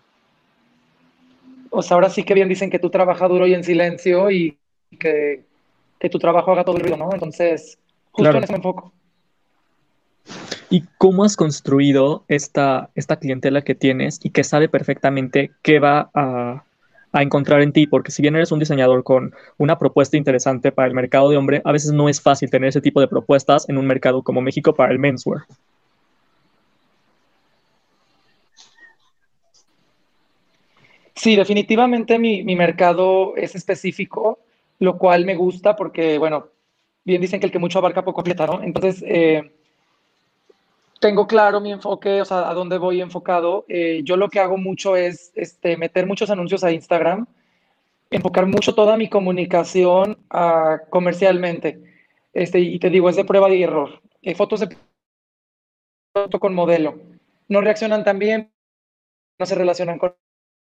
o 1.70 1.82
sea, 1.82 1.94
ahora 1.94 2.10
sí 2.10 2.22
que 2.22 2.34
bien 2.34 2.48
dicen 2.48 2.70
que 2.70 2.78
tú 2.78 2.90
trabajas 2.90 3.28
duro 3.28 3.46
y 3.46 3.54
en 3.54 3.64
silencio 3.64 4.30
y 4.30 4.56
que, 4.98 5.42
tu 6.10 6.18
trabajo 6.18 6.52
haga 6.52 6.64
todo 6.64 6.76
el 6.76 6.82
ruido, 6.82 6.96
¿no? 6.96 7.08
Entonces, 7.12 7.78
justo 8.12 8.36
en 8.36 8.44
ese 8.44 8.54
enfoco. 8.54 8.92
¿Y 10.70 10.84
cómo 10.98 11.24
has 11.24 11.36
construido 11.36 12.24
esta, 12.28 12.90
esta 12.94 13.16
clientela 13.16 13.62
que 13.62 13.74
tienes 13.74 14.20
y 14.22 14.30
que 14.30 14.44
sabe 14.44 14.68
perfectamente 14.68 15.50
qué 15.62 15.80
va 15.80 16.10
a, 16.14 16.62
a, 17.12 17.22
encontrar 17.22 17.60
en 17.62 17.72
ti? 17.72 17.86
Porque 17.86 18.12
si 18.12 18.22
bien 18.22 18.36
eres 18.36 18.52
un 18.52 18.60
diseñador 18.60 19.02
con 19.02 19.34
una 19.58 19.78
propuesta 19.78 20.16
interesante 20.16 20.70
para 20.72 20.88
el 20.88 20.94
mercado 20.94 21.30
de 21.30 21.36
hombre, 21.36 21.60
a 21.64 21.72
veces 21.72 21.92
no 21.92 22.08
es 22.08 22.20
fácil 22.20 22.50
tener 22.50 22.68
ese 22.68 22.80
tipo 22.80 23.00
de 23.00 23.08
propuestas 23.08 23.68
en 23.68 23.78
un 23.78 23.86
mercado 23.86 24.22
como 24.22 24.40
México 24.40 24.74
para 24.74 24.92
el 24.92 24.98
menswear. 24.98 25.42
Sí, 31.26 31.34
definitivamente 31.34 32.20
mi, 32.20 32.44
mercado 32.54 33.34
es 33.34 33.56
específico, 33.56 34.38
lo 34.78 34.96
cual 34.96 35.24
me 35.24 35.34
gusta 35.34 35.74
porque, 35.74 36.18
bueno, 36.18 36.50
bien 37.02 37.20
dicen 37.20 37.40
que 37.40 37.46
el 37.46 37.50
que 37.50 37.58
mucho 37.58 37.80
abarca 37.80 38.04
poco 38.04 38.20
aprieta, 38.20 38.46
¿no? 38.46 38.62
Entonces, 38.62 39.02
eh, 39.04 39.50
tengo 41.00 41.26
claro 41.26 41.60
mi 41.60 41.72
enfoque, 41.72 42.20
o 42.20 42.24
sea, 42.24 42.48
a 42.48 42.54
dónde 42.54 42.78
voy 42.78 43.00
enfocado. 43.00 43.64
Eh, 43.66 44.02
yo 44.04 44.16
lo 44.16 44.28
que 44.28 44.38
hago 44.38 44.56
mucho 44.56 44.94
es 44.94 45.32
este, 45.34 45.76
meter 45.76 46.06
muchos 46.06 46.30
anuncios 46.30 46.62
a 46.62 46.70
Instagram, 46.70 47.26
enfocar 48.08 48.46
mucho 48.46 48.76
toda 48.76 48.96
mi 48.96 49.08
comunicación 49.08 50.18
ah, 50.30 50.78
comercialmente. 50.90 51.82
Este, 52.34 52.60
y 52.60 52.78
te 52.78 52.88
digo, 52.88 53.08
es 53.08 53.16
de 53.16 53.24
prueba 53.24 53.52
y 53.52 53.64
error. 53.64 54.00
Eh, 54.22 54.36
fotos 54.36 54.60
de 54.60 54.76
producto 56.12 56.38
con 56.38 56.54
modelo. 56.54 57.00
No 57.48 57.62
reaccionan 57.62 58.04
tan 58.04 58.20
bien, 58.20 58.52
no 59.40 59.46
se 59.46 59.56
relacionan 59.56 59.98
con 59.98 60.14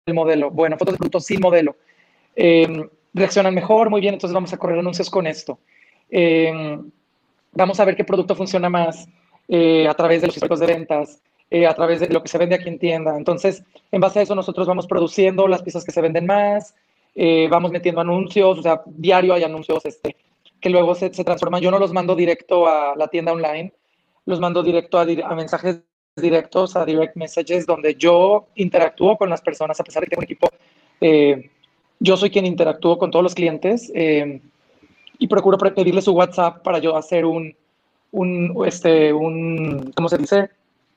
el 0.07 0.15
modelo. 0.15 0.51
Bueno, 0.51 0.77
fotos 0.77 0.95
de 0.95 0.99
producto 0.99 1.21
sin 1.21 1.41
modelo. 1.41 1.77
Eh, 2.35 2.89
reaccionan 3.15 3.55
mejor, 3.55 3.89
muy 3.91 4.01
bien, 4.01 4.15
entonces 4.15 4.35
vamos 4.35 4.53
a 4.53 4.57
correr 4.57 4.79
anuncios 4.79 5.09
con 5.09 5.27
esto. 5.27 5.61
Eh, 6.11 6.81
vamos 7.53 7.79
a 7.79 7.85
ver 7.85 7.95
qué 7.95 8.05
producto 8.05 8.35
funciona 8.35 8.69
más 8.69 9.09
eh, 9.49 9.87
a 9.87 9.95
través 9.95 10.21
de 10.21 10.27
los 10.27 10.37
históricos 10.37 10.61
de 10.61 10.67
ventas, 10.67 11.23
a 11.69 11.75
través 11.75 12.01
de 12.01 12.09
lo 12.09 12.23
que 12.23 12.29
se 12.29 12.39
vende 12.39 12.55
aquí 12.57 12.69
en 12.69 12.79
tienda. 12.79 13.17
Entonces, 13.17 13.63
en 13.91 14.01
base 14.01 14.21
a 14.21 14.23
eso, 14.23 14.35
nosotros 14.35 14.67
vamos 14.67 14.87
produciendo 14.87 15.47
las 15.47 15.63
piezas 15.63 15.85
que 15.85 15.93
se 15.93 16.01
venden 16.01 16.25
más, 16.25 16.75
vamos 17.51 17.71
metiendo 17.71 18.01
anuncios, 18.01 18.59
o 18.59 18.63
sea, 18.63 18.83
diario 18.87 19.35
hay 19.35 19.45
anuncios 19.45 19.85
este, 19.85 20.17
que 20.61 20.71
luego 20.71 20.95
se, 20.95 21.13
se, 21.13 21.25
transforman. 21.25 21.61
Yo 21.61 21.71
no 21.71 21.79
los 21.79 21.93
mando 21.93 22.17
directo 22.17 22.67
a 22.67 22.97
la 22.97 23.09
tienda 23.09 23.33
online, 23.33 23.75
los 24.25 24.41
mando 24.41 24.63
directo 24.63 24.99
a, 24.99 25.03
a, 25.03 25.35
mensajes 25.35 25.83
directos, 26.21 26.77
a 26.77 26.85
direct 26.85 27.17
messages, 27.17 27.65
donde 27.65 27.95
yo 27.95 28.47
interactúo 28.57 29.17
con 29.17 29.31
las 29.31 29.41
personas, 29.41 29.81
a 29.81 29.85
pesar 29.85 30.03
de 30.03 30.07
que 30.07 30.11
tengo 30.11 30.21
un 30.21 30.25
equipo. 30.25 30.49
Eh, 31.01 31.51
yo 32.01 32.17
soy 32.17 32.31
quien 32.31 32.45
interactúo 32.45 32.99
con 32.99 33.11
todos 33.11 33.23
los 33.23 33.35
clientes 33.35 33.91
eh, 33.95 34.41
y 35.19 35.27
procuro 35.27 35.57
pedirle 35.57 36.03
su 36.03 36.13
WhatsApp 36.13 36.63
para 36.63 36.79
yo 36.79 36.97
hacer 36.97 37.25
un, 37.25 37.55
un, 38.11 38.55
este, 38.67 39.13
un, 39.13 39.91
¿cómo 39.97 40.09
se 40.09 40.19
dice? 40.19 40.51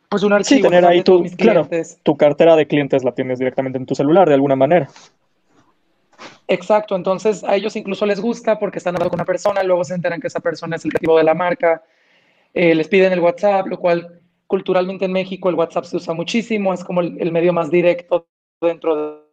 Pues 0.10 0.24
un 0.24 0.34
archivo. 0.34 0.58
Sí, 0.58 0.62
tener 0.62 0.86
ahí 0.86 1.02
tu, 1.02 1.24
claro, 1.38 1.68
tu 2.04 2.18
cartera 2.18 2.56
de 2.56 2.68
clientes 2.68 3.04
la 3.04 3.14
tienes 3.14 3.40
directamente 3.40 3.78
en 3.78 3.86
tu 3.86 3.96
celular 3.96 4.28
de 4.28 4.34
alguna 4.34 4.56
manera. 4.56 4.90
Exacto, 6.48 6.96
entonces 6.96 7.44
a 7.44 7.56
ellos 7.56 7.76
incluso 7.76 8.06
les 8.06 8.20
gusta 8.20 8.60
porque 8.60 8.78
están 8.78 8.96
hablando 8.96 9.10
con 9.10 9.18
una 9.18 9.26
persona, 9.26 9.64
luego 9.64 9.84
se 9.84 9.96
enteran 9.96 10.20
que 10.20 10.28
esa 10.28 10.40
persona 10.40 10.76
es 10.76 10.86
el 10.86 10.92
creativo 10.92 11.18
de 11.18 11.24
la 11.24 11.34
marca, 11.34 11.84
eh, 12.54 12.76
les 12.76 12.88
piden 12.88 13.14
el 13.14 13.20
WhatsApp, 13.20 13.68
lo 13.68 13.80
cual 13.80 14.22
culturalmente 14.48 15.06
en 15.06 15.12
México 15.12 15.50
el 15.50 15.56
WhatsApp 15.56 15.86
se 15.86 15.98
usa 15.98 16.14
muchísimo, 16.14 16.74
es 16.74 16.84
como 16.84 17.02
el, 17.02 17.32
medio 17.32 17.54
más 17.54 17.72
directo 17.72 18.28
dentro 18.62 19.24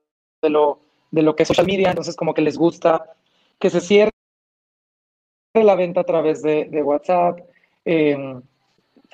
de, 0.42 0.50
lo, 0.50 0.80
de 1.10 1.22
lo 1.22 1.36
que 1.36 1.42
es 1.42 1.48
social 1.48 1.66
media, 1.66 1.90
entonces 1.90 2.16
como 2.16 2.34
que 2.34 2.42
les 2.42 2.56
gusta 2.56 3.04
que 3.58 3.70
se 3.70 3.80
cierre 3.80 4.10
la 5.54 5.74
venta 5.74 6.00
a 6.00 6.04
través 6.04 6.42
de, 6.42 6.82
WhatsApp. 6.82 7.40
Eh, 7.84 8.16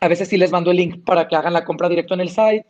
a 0.00 0.08
veces 0.08 0.28
sí 0.28 0.36
les 0.36 0.52
mando 0.52 0.70
el 0.70 0.76
link 0.76 1.04
para 1.04 1.26
que 1.26 1.36
hagan 1.36 1.52
la 1.52 1.64
compra 1.64 1.88
directo 1.88 2.14
en 2.14 2.20
el 2.20 2.28
site, 2.28 2.66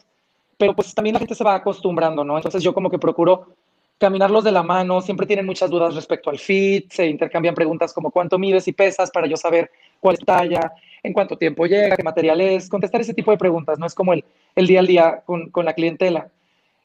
pero 0.56 0.74
pues 0.74 0.94
también 0.94 1.14
la 1.14 1.20
gente 1.20 1.34
se 1.34 1.44
va 1.44 1.54
acostumbrando, 1.54 2.24
¿no? 2.24 2.36
Entonces 2.36 2.62
yo 2.62 2.72
como 2.72 2.90
que 2.90 2.98
procuro 2.98 3.54
caminarlos 3.98 4.44
de 4.44 4.52
la 4.52 4.62
mano, 4.62 5.00
siempre 5.00 5.26
tienen 5.26 5.44
muchas 5.44 5.68
dudas 5.68 5.94
respecto 5.94 6.30
al 6.30 6.38
fit, 6.38 6.90
se 6.90 7.06
intercambian 7.06 7.54
preguntas 7.54 7.92
como 7.92 8.10
cuánto 8.10 8.38
mides 8.38 8.68
y 8.68 8.72
pesas 8.72 9.10
para 9.10 9.26
yo 9.26 9.36
saber 9.36 9.70
cuál 10.00 10.14
es 10.14 10.24
talla, 10.24 10.72
en 11.02 11.12
cuánto 11.12 11.36
tiempo 11.36 11.66
llega, 11.66 11.96
qué 11.96 12.02
material 12.02 12.40
es, 12.40 12.68
contestar 12.68 13.00
ese 13.00 13.14
tipo 13.14 13.30
de 13.30 13.38
preguntas, 13.38 13.78
no 13.78 13.86
es 13.86 13.94
como 13.94 14.12
el, 14.12 14.24
el 14.56 14.66
día 14.66 14.80
al 14.80 14.86
día 14.86 15.22
con, 15.24 15.50
con 15.50 15.64
la 15.64 15.74
clientela. 15.74 16.28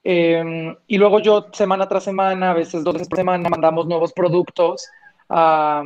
Eh, 0.04 0.76
y 0.88 0.98
luego 0.98 1.20
yo 1.20 1.48
semana 1.54 1.88
tras 1.88 2.04
semana, 2.04 2.52
a 2.52 2.54
veces 2.54 2.84
dos 2.84 2.94
veces 2.94 3.08
por 3.08 3.18
semana, 3.18 3.50
mandamos 3.50 3.88
nuevos 3.88 4.12
productos 4.14 4.90
a, 5.30 5.84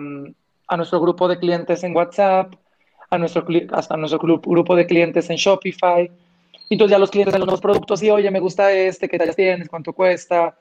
a 0.68 0.78
nuestro 0.78 1.00
grupo 1.00 1.28
de 1.28 1.38
clientes 1.38 1.84
en 1.84 1.96
WhatsApp, 1.96 2.54
a 3.10 3.18
nuestro, 3.18 3.46
hasta 3.72 3.96
nuestro 3.96 4.20
grupo 4.20 4.76
de 4.76 4.86
clientes 4.86 5.30
en 5.30 5.38
Shopify. 5.38 6.12
Entonces 6.70 6.92
ya 6.92 7.00
los 7.00 7.12
clientes 7.12 7.34
de 7.34 7.40
los 7.40 7.46
nuevos 7.46 7.62
productos 7.62 8.04
y, 8.04 8.10
oye, 8.10 8.30
me 8.30 8.42
gusta 8.42 8.72
este, 8.74 9.08
¿qué 9.08 9.18
tallas 9.18 9.36
tienes? 9.36 9.70
¿Cuánto 9.70 9.94
cuesta? 9.94 10.58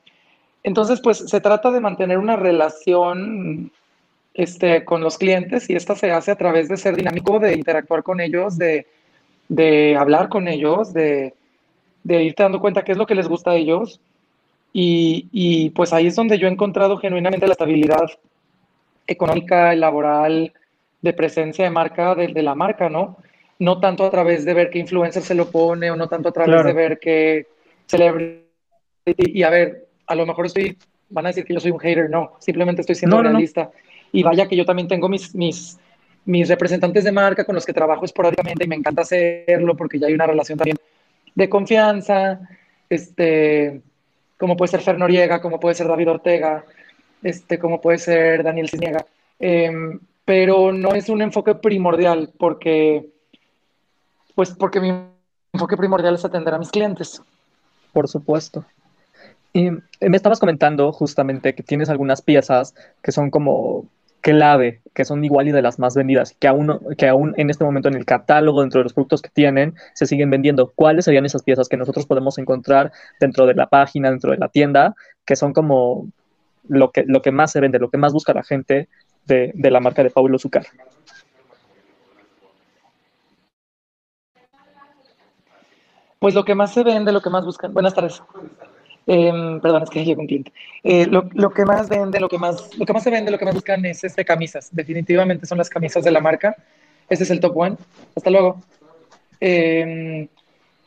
Entonces, 0.62 1.00
pues 1.00 1.18
se 1.18 1.40
trata 1.40 1.70
de 1.70 1.80
mantener 1.80 2.18
una 2.18 2.36
relación 2.36 3.72
este, 4.36 4.84
con 4.84 5.00
los 5.00 5.16
clientes 5.16 5.70
y 5.70 5.76
esta 5.76 5.96
se 5.96 6.10
hace 6.10 6.30
a 6.30 6.36
través 6.36 6.68
de 6.68 6.76
ser 6.76 6.94
dinámico, 6.94 7.38
de 7.38 7.54
interactuar 7.54 8.02
con 8.02 8.20
ellos, 8.20 8.58
de, 8.58 8.86
de 9.48 9.96
hablar 9.96 10.28
con 10.28 10.46
ellos, 10.46 10.92
de, 10.92 11.32
de, 12.04 12.22
irte 12.22 12.42
dando 12.42 12.60
cuenta 12.60 12.84
qué 12.84 12.92
es 12.92 12.98
lo 12.98 13.06
que 13.06 13.14
les 13.14 13.28
gusta 13.28 13.52
a 13.52 13.56
ellos. 13.56 13.98
Y, 14.74 15.28
y, 15.32 15.70
pues 15.70 15.94
ahí 15.94 16.08
es 16.08 16.16
donde 16.16 16.38
yo 16.38 16.48
he 16.48 16.50
encontrado 16.50 16.98
genuinamente 16.98 17.46
la 17.46 17.52
estabilidad 17.52 18.10
económica 19.06 19.74
laboral 19.74 20.52
de 21.00 21.12
presencia 21.14 21.64
de 21.64 21.70
marca 21.70 22.14
de, 22.14 22.28
de, 22.28 22.42
la 22.42 22.54
marca, 22.54 22.90
¿no? 22.90 23.16
No 23.58 23.80
tanto 23.80 24.04
a 24.04 24.10
través 24.10 24.44
de 24.44 24.52
ver 24.52 24.68
qué 24.68 24.80
influencer 24.80 25.22
se 25.22 25.34
lo 25.34 25.50
pone 25.50 25.90
o 25.90 25.96
no 25.96 26.08
tanto 26.08 26.28
a 26.28 26.32
través 26.32 26.52
claro. 26.52 26.68
de 26.68 26.74
ver 26.74 26.98
qué 26.98 27.46
celebrity. 27.86 28.44
Y 29.06 29.42
a 29.44 29.48
ver, 29.48 29.86
a 30.06 30.14
lo 30.14 30.26
mejor 30.26 30.44
estoy, 30.44 30.76
van 31.08 31.24
a 31.24 31.28
decir 31.30 31.46
que 31.46 31.54
yo 31.54 31.60
soy 31.60 31.70
un 31.70 31.80
hater, 31.80 32.10
no, 32.10 32.32
simplemente 32.38 32.82
estoy 32.82 32.96
siendo 32.96 33.16
no, 33.16 33.22
realista. 33.22 33.62
No. 33.62 33.85
Y 34.16 34.22
vaya 34.22 34.48
que 34.48 34.56
yo 34.56 34.64
también 34.64 34.88
tengo 34.88 35.10
mis, 35.10 35.34
mis, 35.34 35.78
mis 36.24 36.48
representantes 36.48 37.04
de 37.04 37.12
marca 37.12 37.44
con 37.44 37.54
los 37.54 37.66
que 37.66 37.74
trabajo 37.74 38.06
esporádicamente 38.06 38.64
y 38.64 38.66
me 38.66 38.76
encanta 38.76 39.02
hacerlo 39.02 39.76
porque 39.76 39.98
ya 39.98 40.06
hay 40.06 40.14
una 40.14 40.26
relación 40.26 40.56
también 40.56 40.78
de 41.34 41.48
confianza, 41.50 42.40
este, 42.88 43.82
como 44.38 44.56
puede 44.56 44.70
ser 44.70 44.80
Fer 44.80 44.98
Noriega, 44.98 45.42
como 45.42 45.60
puede 45.60 45.74
ser 45.74 45.86
David 45.86 46.12
Ortega, 46.12 46.64
este, 47.22 47.58
como 47.58 47.78
puede 47.78 47.98
ser 47.98 48.42
Daniel 48.42 48.70
Cisniega. 48.70 49.04
Eh, 49.38 49.70
pero 50.24 50.72
no 50.72 50.94
es 50.94 51.10
un 51.10 51.20
enfoque 51.20 51.54
primordial 51.54 52.32
porque, 52.38 53.10
pues 54.34 54.50
porque 54.52 54.80
mi 54.80 54.94
enfoque 55.52 55.76
primordial 55.76 56.14
es 56.14 56.24
atender 56.24 56.54
a 56.54 56.58
mis 56.58 56.70
clientes. 56.70 57.20
Por 57.92 58.08
supuesto. 58.08 58.64
Y 59.52 59.70
me 59.70 60.16
estabas 60.16 60.40
comentando 60.40 60.90
justamente 60.90 61.54
que 61.54 61.62
tienes 61.62 61.90
algunas 61.90 62.22
piezas 62.22 62.74
que 63.02 63.12
son 63.12 63.30
como 63.30 63.84
clave, 64.26 64.80
que 64.92 65.04
son 65.04 65.24
igual 65.24 65.46
y 65.46 65.52
de 65.52 65.62
las 65.62 65.78
más 65.78 65.94
vendidas, 65.94 66.34
que 66.40 66.48
aún, 66.48 66.80
que 66.98 67.06
aún 67.06 67.32
en 67.36 67.48
este 67.48 67.62
momento 67.62 67.88
en 67.88 67.94
el 67.94 68.04
catálogo, 68.04 68.62
dentro 68.62 68.80
de 68.80 68.82
los 68.82 68.92
productos 68.92 69.22
que 69.22 69.30
tienen, 69.30 69.76
se 69.94 70.04
siguen 70.04 70.30
vendiendo. 70.30 70.72
¿Cuáles 70.74 71.04
serían 71.04 71.24
esas 71.24 71.44
piezas 71.44 71.68
que 71.68 71.76
nosotros 71.76 72.06
podemos 72.06 72.36
encontrar 72.36 72.90
dentro 73.20 73.46
de 73.46 73.54
la 73.54 73.68
página, 73.68 74.10
dentro 74.10 74.32
de 74.32 74.38
la 74.38 74.48
tienda, 74.48 74.96
que 75.24 75.36
son 75.36 75.52
como 75.52 76.08
lo 76.68 76.90
que, 76.90 77.04
lo 77.06 77.22
que 77.22 77.30
más 77.30 77.52
se 77.52 77.60
vende, 77.60 77.78
lo 77.78 77.88
que 77.88 77.98
más 77.98 78.12
busca 78.12 78.34
la 78.34 78.42
gente 78.42 78.88
de, 79.26 79.52
de 79.54 79.70
la 79.70 79.78
marca 79.78 80.02
de 80.02 80.10
Paulo 80.10 80.40
Zucar? 80.40 80.66
Pues 86.18 86.34
lo 86.34 86.44
que 86.44 86.56
más 86.56 86.74
se 86.74 86.82
vende, 86.82 87.12
lo 87.12 87.22
que 87.22 87.30
más 87.30 87.44
buscan. 87.44 87.72
Buenas 87.72 87.94
tardes. 87.94 88.20
Eh, 89.06 89.58
perdón, 89.62 89.84
es 89.84 89.90
que 89.90 90.04
llegó 90.04 90.20
un 90.20 90.26
cliente. 90.26 90.52
Eh, 90.82 91.06
lo, 91.06 91.50
que 91.50 91.64
más 91.64 91.88
vende, 91.88 92.18
lo 92.18 92.28
que 92.28 92.38
más, 92.38 92.76
lo 92.76 92.84
que 92.84 92.92
más 92.92 93.04
se 93.04 93.10
vende, 93.10 93.30
lo 93.30 93.38
que 93.38 93.44
más 93.44 93.54
buscan 93.54 93.84
es 93.84 94.02
este, 94.02 94.24
camisas. 94.24 94.68
Definitivamente 94.72 95.46
son 95.46 95.58
las 95.58 95.70
camisas 95.70 96.04
de 96.04 96.10
la 96.10 96.20
marca. 96.20 96.56
Este 97.08 97.24
es 97.24 97.30
el 97.30 97.40
top 97.40 97.56
one. 97.56 97.76
Hasta 98.16 98.30
luego. 98.30 98.60
Eh, 99.40 100.28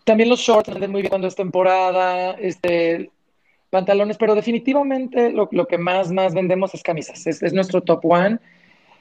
también 0.03 0.29
los 0.29 0.39
shorts 0.39 0.69
venden 0.69 0.91
muy 0.91 1.01
bien 1.01 1.09
cuando 1.09 1.27
es 1.27 1.35
temporada. 1.35 2.31
Este, 2.33 3.09
pantalones, 3.69 4.17
pero 4.17 4.35
definitivamente 4.35 5.31
lo, 5.31 5.47
que 5.67 5.77
más, 5.77 6.11
más 6.11 6.33
vendemos 6.33 6.73
es 6.73 6.83
camisas. 6.83 7.25
Es, 7.25 7.41
es 7.41 7.53
nuestro 7.53 7.81
top 7.81 8.03
one. 8.03 8.39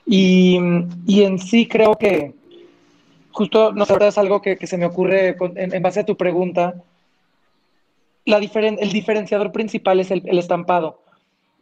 Y, 0.06 0.58
y, 1.06 1.22
en 1.24 1.38
sí 1.38 1.66
creo 1.66 1.96
que 1.96 2.32
justo, 3.30 3.72
no 3.72 3.84
sé, 3.84 3.94
es 4.00 4.16
algo 4.16 4.40
que, 4.40 4.56
que 4.56 4.66
se 4.66 4.78
me 4.78 4.86
ocurre 4.86 5.36
en 5.56 5.82
base 5.82 6.00
a 6.00 6.06
tu 6.06 6.16
pregunta 6.16 6.82
la 8.28 8.38
diferen 8.38 8.76
el 8.78 8.92
diferenciador 8.92 9.52
principal 9.52 10.00
es 10.00 10.10
el, 10.10 10.22
el, 10.26 10.38
estampado. 10.38 11.02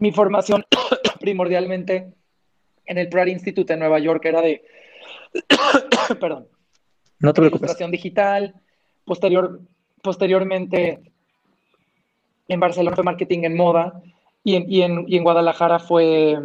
Mi 0.01 0.11
formación 0.11 0.65
primordialmente 1.21 2.13
en 2.87 2.99
el 2.99 3.09
Pratt 3.09 3.29
Institute 3.29 3.73
en 3.73 3.79
Nueva 3.79 4.01
York 4.01 4.25
era 4.25 4.43
de, 4.43 4.65
perdón, 6.21 6.49
no 7.21 7.33
te 7.33 7.41
preocupes. 7.41 7.61
ilustración 7.61 7.93
digital, 7.93 8.55
posterior, 9.05 9.61
posteriormente 10.03 11.01
en 12.49 12.61
Barcelona 12.61 12.97
fue 12.97 13.05
marketing 13.05 13.45
en 13.45 13.57
moda 13.57 14.03
y 14.43 14.57
en, 14.57 14.65
y 14.69 14.83
en, 14.83 15.05
y 15.07 15.17
en 15.19 15.23
Guadalajara 15.23 15.79
fue 15.79 16.37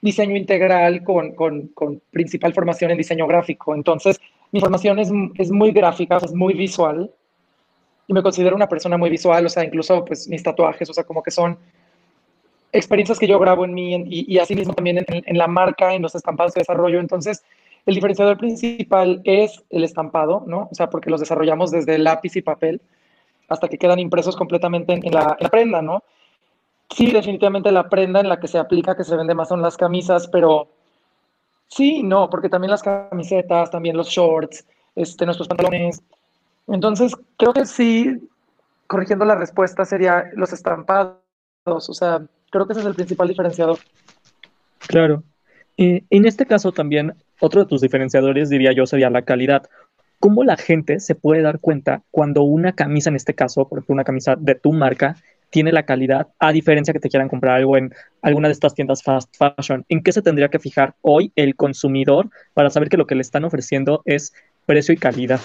diseño 0.00 0.36
integral 0.36 1.04
con, 1.04 1.36
con, 1.36 1.68
con, 1.68 2.02
principal 2.10 2.52
formación 2.52 2.90
en 2.90 2.98
diseño 2.98 3.28
gráfico. 3.28 3.76
Entonces, 3.76 4.20
mi 4.50 4.58
formación 4.58 4.98
es, 4.98 5.12
es 5.38 5.52
muy 5.52 5.70
gráfica, 5.70 6.16
es 6.16 6.34
muy 6.34 6.54
visual 6.54 7.12
y 8.06 8.12
me 8.12 8.22
considero 8.22 8.56
una 8.56 8.68
persona 8.68 8.96
muy 8.96 9.10
visual, 9.10 9.46
o 9.46 9.48
sea, 9.48 9.64
incluso 9.64 10.04
pues 10.04 10.28
mis 10.28 10.42
tatuajes, 10.42 10.88
o 10.90 10.94
sea, 10.94 11.04
como 11.04 11.22
que 11.22 11.30
son 11.30 11.58
experiencias 12.72 13.18
que 13.18 13.26
yo 13.26 13.38
grabo 13.38 13.64
en 13.64 13.74
mí 13.74 13.94
y, 13.94 14.34
y 14.34 14.38
así 14.38 14.54
mismo 14.54 14.74
también 14.74 14.98
en, 14.98 15.04
en, 15.08 15.38
la 15.38 15.46
marca, 15.46 15.94
en 15.94 16.02
los 16.02 16.14
estampados 16.14 16.54
que 16.54 16.60
desarrollo. 16.60 17.00
Entonces, 17.00 17.44
el 17.84 17.94
diferenciador 17.94 18.38
principal 18.38 19.20
es 19.24 19.62
el 19.70 19.84
estampado, 19.84 20.44
¿no? 20.46 20.68
O 20.70 20.74
sea, 20.74 20.88
porque 20.88 21.10
los 21.10 21.20
desarrollamos 21.20 21.70
desde 21.70 21.98
lápiz 21.98 22.36
y 22.36 22.42
papel 22.42 22.80
hasta 23.48 23.68
que 23.68 23.78
quedan 23.78 23.98
impresos 23.98 24.36
completamente 24.36 24.94
en, 24.94 25.06
en, 25.06 25.12
la, 25.12 25.36
en 25.38 25.44
la 25.44 25.50
prenda, 25.50 25.82
¿no? 25.82 26.02
Sí, 26.94 27.10
definitivamente 27.10 27.72
la 27.72 27.88
prenda 27.88 28.20
en 28.20 28.28
la 28.28 28.38
que 28.38 28.48
se 28.48 28.58
aplica, 28.58 28.96
que 28.96 29.04
se 29.04 29.16
vende 29.16 29.34
más 29.34 29.48
son 29.48 29.62
las 29.62 29.76
camisas, 29.76 30.28
pero 30.28 30.68
sí, 31.68 32.02
no, 32.02 32.28
porque 32.28 32.48
también 32.48 32.70
las 32.70 32.82
camisetas, 32.82 33.70
también 33.70 33.96
los 33.96 34.08
shorts, 34.08 34.66
este, 34.94 35.24
nuestros 35.24 35.48
pantalones, 35.48 36.02
entonces, 36.68 37.14
creo 37.36 37.52
que 37.52 37.66
sí, 37.66 38.28
corrigiendo 38.86 39.24
la 39.24 39.34
respuesta, 39.34 39.84
sería 39.84 40.30
los 40.34 40.52
estampados. 40.52 41.18
O 41.64 41.80
sea, 41.80 42.22
creo 42.50 42.66
que 42.66 42.72
ese 42.72 42.80
es 42.80 42.86
el 42.86 42.94
principal 42.94 43.28
diferenciador. 43.28 43.78
Claro. 44.86 45.22
Y 45.76 46.04
en 46.10 46.26
este 46.26 46.46
caso 46.46 46.72
también, 46.72 47.14
otro 47.40 47.62
de 47.62 47.68
tus 47.68 47.80
diferenciadores, 47.80 48.50
diría 48.50 48.72
yo, 48.72 48.86
sería 48.86 49.10
la 49.10 49.22
calidad. 49.22 49.68
¿Cómo 50.20 50.44
la 50.44 50.56
gente 50.56 51.00
se 51.00 51.14
puede 51.14 51.42
dar 51.42 51.58
cuenta 51.58 52.02
cuando 52.10 52.42
una 52.42 52.72
camisa, 52.72 53.10
en 53.10 53.16
este 53.16 53.34
caso, 53.34 53.68
por 53.68 53.78
ejemplo, 53.78 53.94
una 53.94 54.04
camisa 54.04 54.36
de 54.38 54.54
tu 54.54 54.72
marca, 54.72 55.16
tiene 55.50 55.72
la 55.72 55.84
calidad, 55.84 56.28
a 56.38 56.52
diferencia 56.52 56.94
que 56.94 57.00
te 57.00 57.10
quieran 57.10 57.28
comprar 57.28 57.56
algo 57.56 57.76
en 57.76 57.92
alguna 58.22 58.48
de 58.48 58.52
estas 58.52 58.74
tiendas 58.74 59.02
fast 59.02 59.34
fashion? 59.36 59.84
¿En 59.88 60.02
qué 60.02 60.12
se 60.12 60.22
tendría 60.22 60.48
que 60.48 60.58
fijar 60.58 60.94
hoy 61.02 61.32
el 61.36 61.56
consumidor 61.56 62.30
para 62.54 62.70
saber 62.70 62.88
que 62.88 62.96
lo 62.96 63.06
que 63.06 63.14
le 63.14 63.22
están 63.22 63.44
ofreciendo 63.44 64.02
es 64.04 64.32
precio 64.64 64.94
y 64.94 64.96
calidad? 64.96 65.40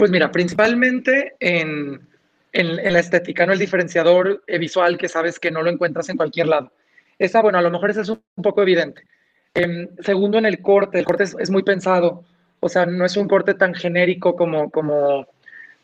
Pues 0.00 0.10
mira, 0.10 0.32
principalmente 0.32 1.34
en, 1.40 2.08
en, 2.54 2.90
la 2.90 3.00
estética, 3.00 3.44
¿no? 3.44 3.52
El 3.52 3.58
diferenciador 3.58 4.42
eh, 4.46 4.56
visual 4.56 4.96
que 4.96 5.10
sabes 5.10 5.38
que 5.38 5.50
no 5.50 5.60
lo 5.60 5.68
encuentras 5.68 6.08
en 6.08 6.16
cualquier 6.16 6.46
lado. 6.46 6.72
Esa, 7.18 7.42
bueno, 7.42 7.58
a 7.58 7.60
lo 7.60 7.70
mejor 7.70 7.90
eso 7.90 8.00
es 8.00 8.08
un, 8.08 8.22
poco 8.42 8.62
evidente. 8.62 9.04
Em, 9.52 9.90
segundo, 9.98 10.38
en 10.38 10.46
el 10.46 10.62
corte, 10.62 10.98
el 10.98 11.04
corte 11.04 11.24
es, 11.24 11.50
muy 11.50 11.62
pensado, 11.64 12.24
o 12.60 12.68
sea, 12.70 12.86
no 12.86 13.04
es 13.04 13.14
un 13.18 13.28
corte 13.28 13.52
tan 13.52 13.74
genérico 13.74 14.36
como, 14.36 14.70
como 14.70 15.26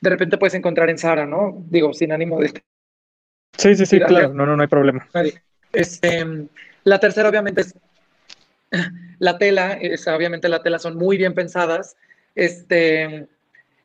de 0.01 0.09
repente 0.09 0.39
puedes 0.39 0.55
encontrar 0.55 0.89
en 0.89 0.97
Sara, 0.97 1.27
¿no? 1.27 1.63
Digo, 1.69 1.93
sin 1.93 2.11
ánimo 2.11 2.41
de... 2.41 2.55
Sí, 3.59 3.75
sí, 3.75 3.85
sí, 3.85 4.01
claro, 4.01 4.33
no, 4.33 4.47
no, 4.47 4.57
no 4.57 4.63
hay 4.63 4.69
problema. 4.69 5.07
Este, 5.75 6.25
la 6.85 6.99
tercera, 7.01 7.29
obviamente, 7.29 7.61
es 7.61 7.75
la 9.19 9.37
tela, 9.37 9.75
es, 9.75 10.09
obviamente 10.09 10.49
la 10.49 10.63
tela 10.63 10.79
son 10.79 10.97
muy 10.97 11.19
bien 11.19 11.35
pensadas, 11.35 11.99
este, 12.35 13.29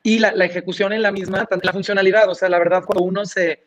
y 0.04 0.20
la, 0.20 0.30
ejecución 0.46 0.94
en 0.94 1.02
la 1.02 1.12
misma, 1.12 1.48
la 1.62 1.74
funcionalidad, 1.74 2.30
o 2.30 2.36
sea, 2.36 2.50
la 2.50 2.60
verdad, 2.60 2.84
cuando 2.86 3.04
uno 3.04 3.26
se, 3.26 3.64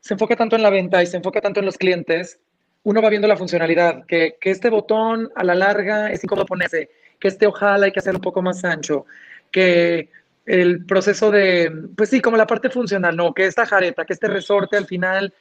se 0.00 0.14
enfoca 0.14 0.36
tanto 0.36 0.56
en 0.56 0.62
la 0.62 0.70
venta 0.70 1.02
y 1.02 1.06
se 1.06 1.16
enfoca 1.16 1.40
tanto 1.40 1.60
en 1.60 1.66
los 1.66 1.78
clientes, 1.78 2.38
uno 2.82 3.02
va 3.02 3.10
viendo 3.10 3.28
la 3.28 3.36
funcionalidad, 3.36 4.04
que, 4.06 4.36
que 4.40 4.50
este 4.50 4.70
botón 4.70 5.30
a 5.34 5.44
la 5.44 5.54
larga 5.54 6.10
es 6.10 6.24
incómodo 6.24 6.46
ponerse, 6.46 6.90
que 7.18 7.28
este 7.28 7.46
ojalá 7.46 7.86
hay 7.86 7.92
que 7.92 8.00
hacer 8.00 8.14
un 8.14 8.20
poco 8.20 8.42
más 8.42 8.64
ancho, 8.64 9.06
que 9.50 10.08
el 10.46 10.84
proceso 10.86 11.30
de, 11.30 11.70
pues 11.96 12.08
sí, 12.10 12.20
como 12.20 12.36
la 12.36 12.46
parte 12.46 12.70
funcional, 12.70 13.16
¿no? 13.16 13.34
Que 13.34 13.46
esta 13.46 13.66
jareta, 13.66 14.04
que 14.04 14.14
este 14.14 14.26
resorte 14.26 14.76
al 14.76 14.86
final, 14.86 15.32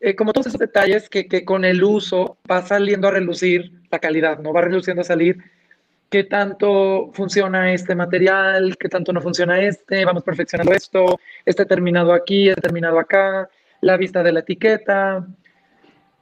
eh, 0.00 0.14
como 0.14 0.32
todos 0.32 0.46
esos 0.46 0.60
detalles 0.60 1.08
que, 1.08 1.26
que, 1.26 1.44
con 1.44 1.64
el 1.64 1.82
uso 1.82 2.38
va 2.50 2.62
saliendo 2.62 3.08
a 3.08 3.10
relucir 3.10 3.72
la 3.90 3.98
calidad, 3.98 4.38
¿no? 4.38 4.52
Va 4.52 4.62
reluciendo 4.62 5.02
a 5.02 5.04
salir 5.04 5.38
qué 6.10 6.24
tanto 6.24 7.10
funciona 7.12 7.72
este 7.72 7.94
material, 7.94 8.76
qué 8.78 8.88
tanto 8.88 9.12
no 9.12 9.20
funciona 9.20 9.60
este, 9.60 10.04
vamos 10.04 10.22
perfeccionando 10.22 10.72
esto, 10.72 11.18
este 11.44 11.66
terminado 11.66 12.12
aquí, 12.12 12.48
este 12.48 12.62
terminado 12.62 12.98
acá, 12.98 13.48
la 13.80 13.96
vista 13.96 14.22
de 14.22 14.32
la 14.32 14.40
etiqueta. 14.40 15.26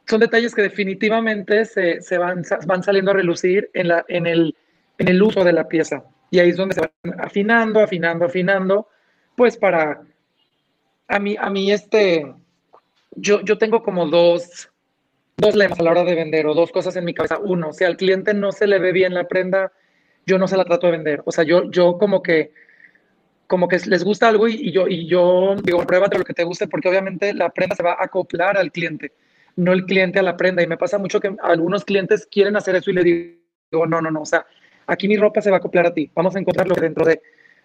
Son 0.07 0.21
detalles 0.21 0.55
que 0.55 0.63
definitivamente 0.63 1.65
se, 1.65 2.01
se 2.03 2.19
van, 2.19 2.43
van, 2.67 2.83
saliendo 2.83 3.11
a 3.11 3.15
relucir 3.15 3.71
en, 3.73 3.89
la, 3.89 4.05
en, 4.09 4.27
el, 4.27 4.55
en 4.99 5.09
el 5.09 5.23
uso 5.23 5.45
de 5.45 5.53
la 5.53 5.69
pieza. 5.69 6.05
Y 6.31 6.39
ahí 6.39 6.51
es 6.51 6.57
donde 6.57 6.75
se 6.75 6.81
van 6.81 7.21
afinando, 7.21 7.81
afinando, 7.81 8.25
afinando, 8.27 8.89
pues 9.37 9.57
para, 9.57 10.03
a 11.09 11.19
mí, 11.19 11.37
a 11.39 11.49
mí 11.51 11.73
este, 11.73 12.35
yo, 13.13 13.41
yo 13.43 13.57
tengo 13.57 13.83
como 13.83 14.07
dos, 14.07 14.71
dos 15.37 15.55
lemas 15.55 15.79
a 15.81 15.83
la 15.83 15.91
hora 15.91 16.05
de 16.05 16.15
vender 16.15 16.47
o 16.47 16.55
dos 16.55 16.71
cosas 16.71 16.97
en 16.97 17.05
mi 17.05 17.15
cabeza. 17.15 17.39
Uno, 17.39 17.73
si 17.73 17.85
al 17.85 17.97
cliente 17.97 18.35
no 18.35 18.53
se 18.53 18.67
le 18.67 18.79
ve 18.79 18.93
bien 18.93 19.15
la 19.15 19.29
prenda, 19.29 19.73
yo 20.27 20.39
no 20.39 20.49
se 20.49 20.57
la 20.57 20.65
trato 20.65 20.87
de 20.87 20.93
vender. 20.93 21.23
O 21.25 21.33
sea, 21.33 21.45
yo, 21.45 21.71
yo 21.71 21.99
como 21.99 22.23
que 22.23 22.53
como 23.47 23.69
que 23.69 23.79
les 23.87 24.05
gusta 24.05 24.29
algo 24.29 24.49
y, 24.49 24.73
yo, 24.73 24.89
y 24.89 25.07
yo 25.07 25.55
digo, 25.63 25.85
pruébate 25.87 26.19
lo 26.19 26.25
que 26.25 26.33
te 26.33 26.45
guste, 26.45 26.67
porque 26.67 26.89
obviamente 26.89 27.35
la 27.35 27.51
prenda 27.51 27.77
se 27.77 27.83
va 27.83 27.93
a 27.93 28.05
acoplar 28.05 28.57
al 28.57 28.73
cliente, 28.73 29.13
no 29.57 29.73
el 29.73 29.85
cliente 29.85 30.19
a 30.19 30.23
la 30.23 30.37
prenda. 30.37 30.63
Y 30.63 30.67
me 30.67 30.79
pasa 30.79 30.99
mucho 30.99 31.21
que 31.21 31.35
algunos 31.43 31.85
clientes 31.85 32.27
quieren 32.31 32.57
hacer 32.57 32.77
eso 32.77 32.91
y 32.91 32.95
le 32.95 33.05
digo, 33.05 33.87
no, 33.87 34.01
no, 34.01 34.11
no, 34.11 34.23
o 34.23 34.27
sea, 34.27 34.47
aquí 34.87 35.09
mi 35.09 35.17
ropa 35.17 35.41
se 35.41 35.51
va 35.51 35.57
a 35.57 35.59
acoplar 35.59 35.87
a 35.87 35.95
ti. 35.95 36.11
Vamos 36.15 36.35
a 36.37 36.39
encontrar 36.39 36.67
lo 36.67 36.75
que 36.75 36.81
dentro 36.81 37.05
de 37.05 37.21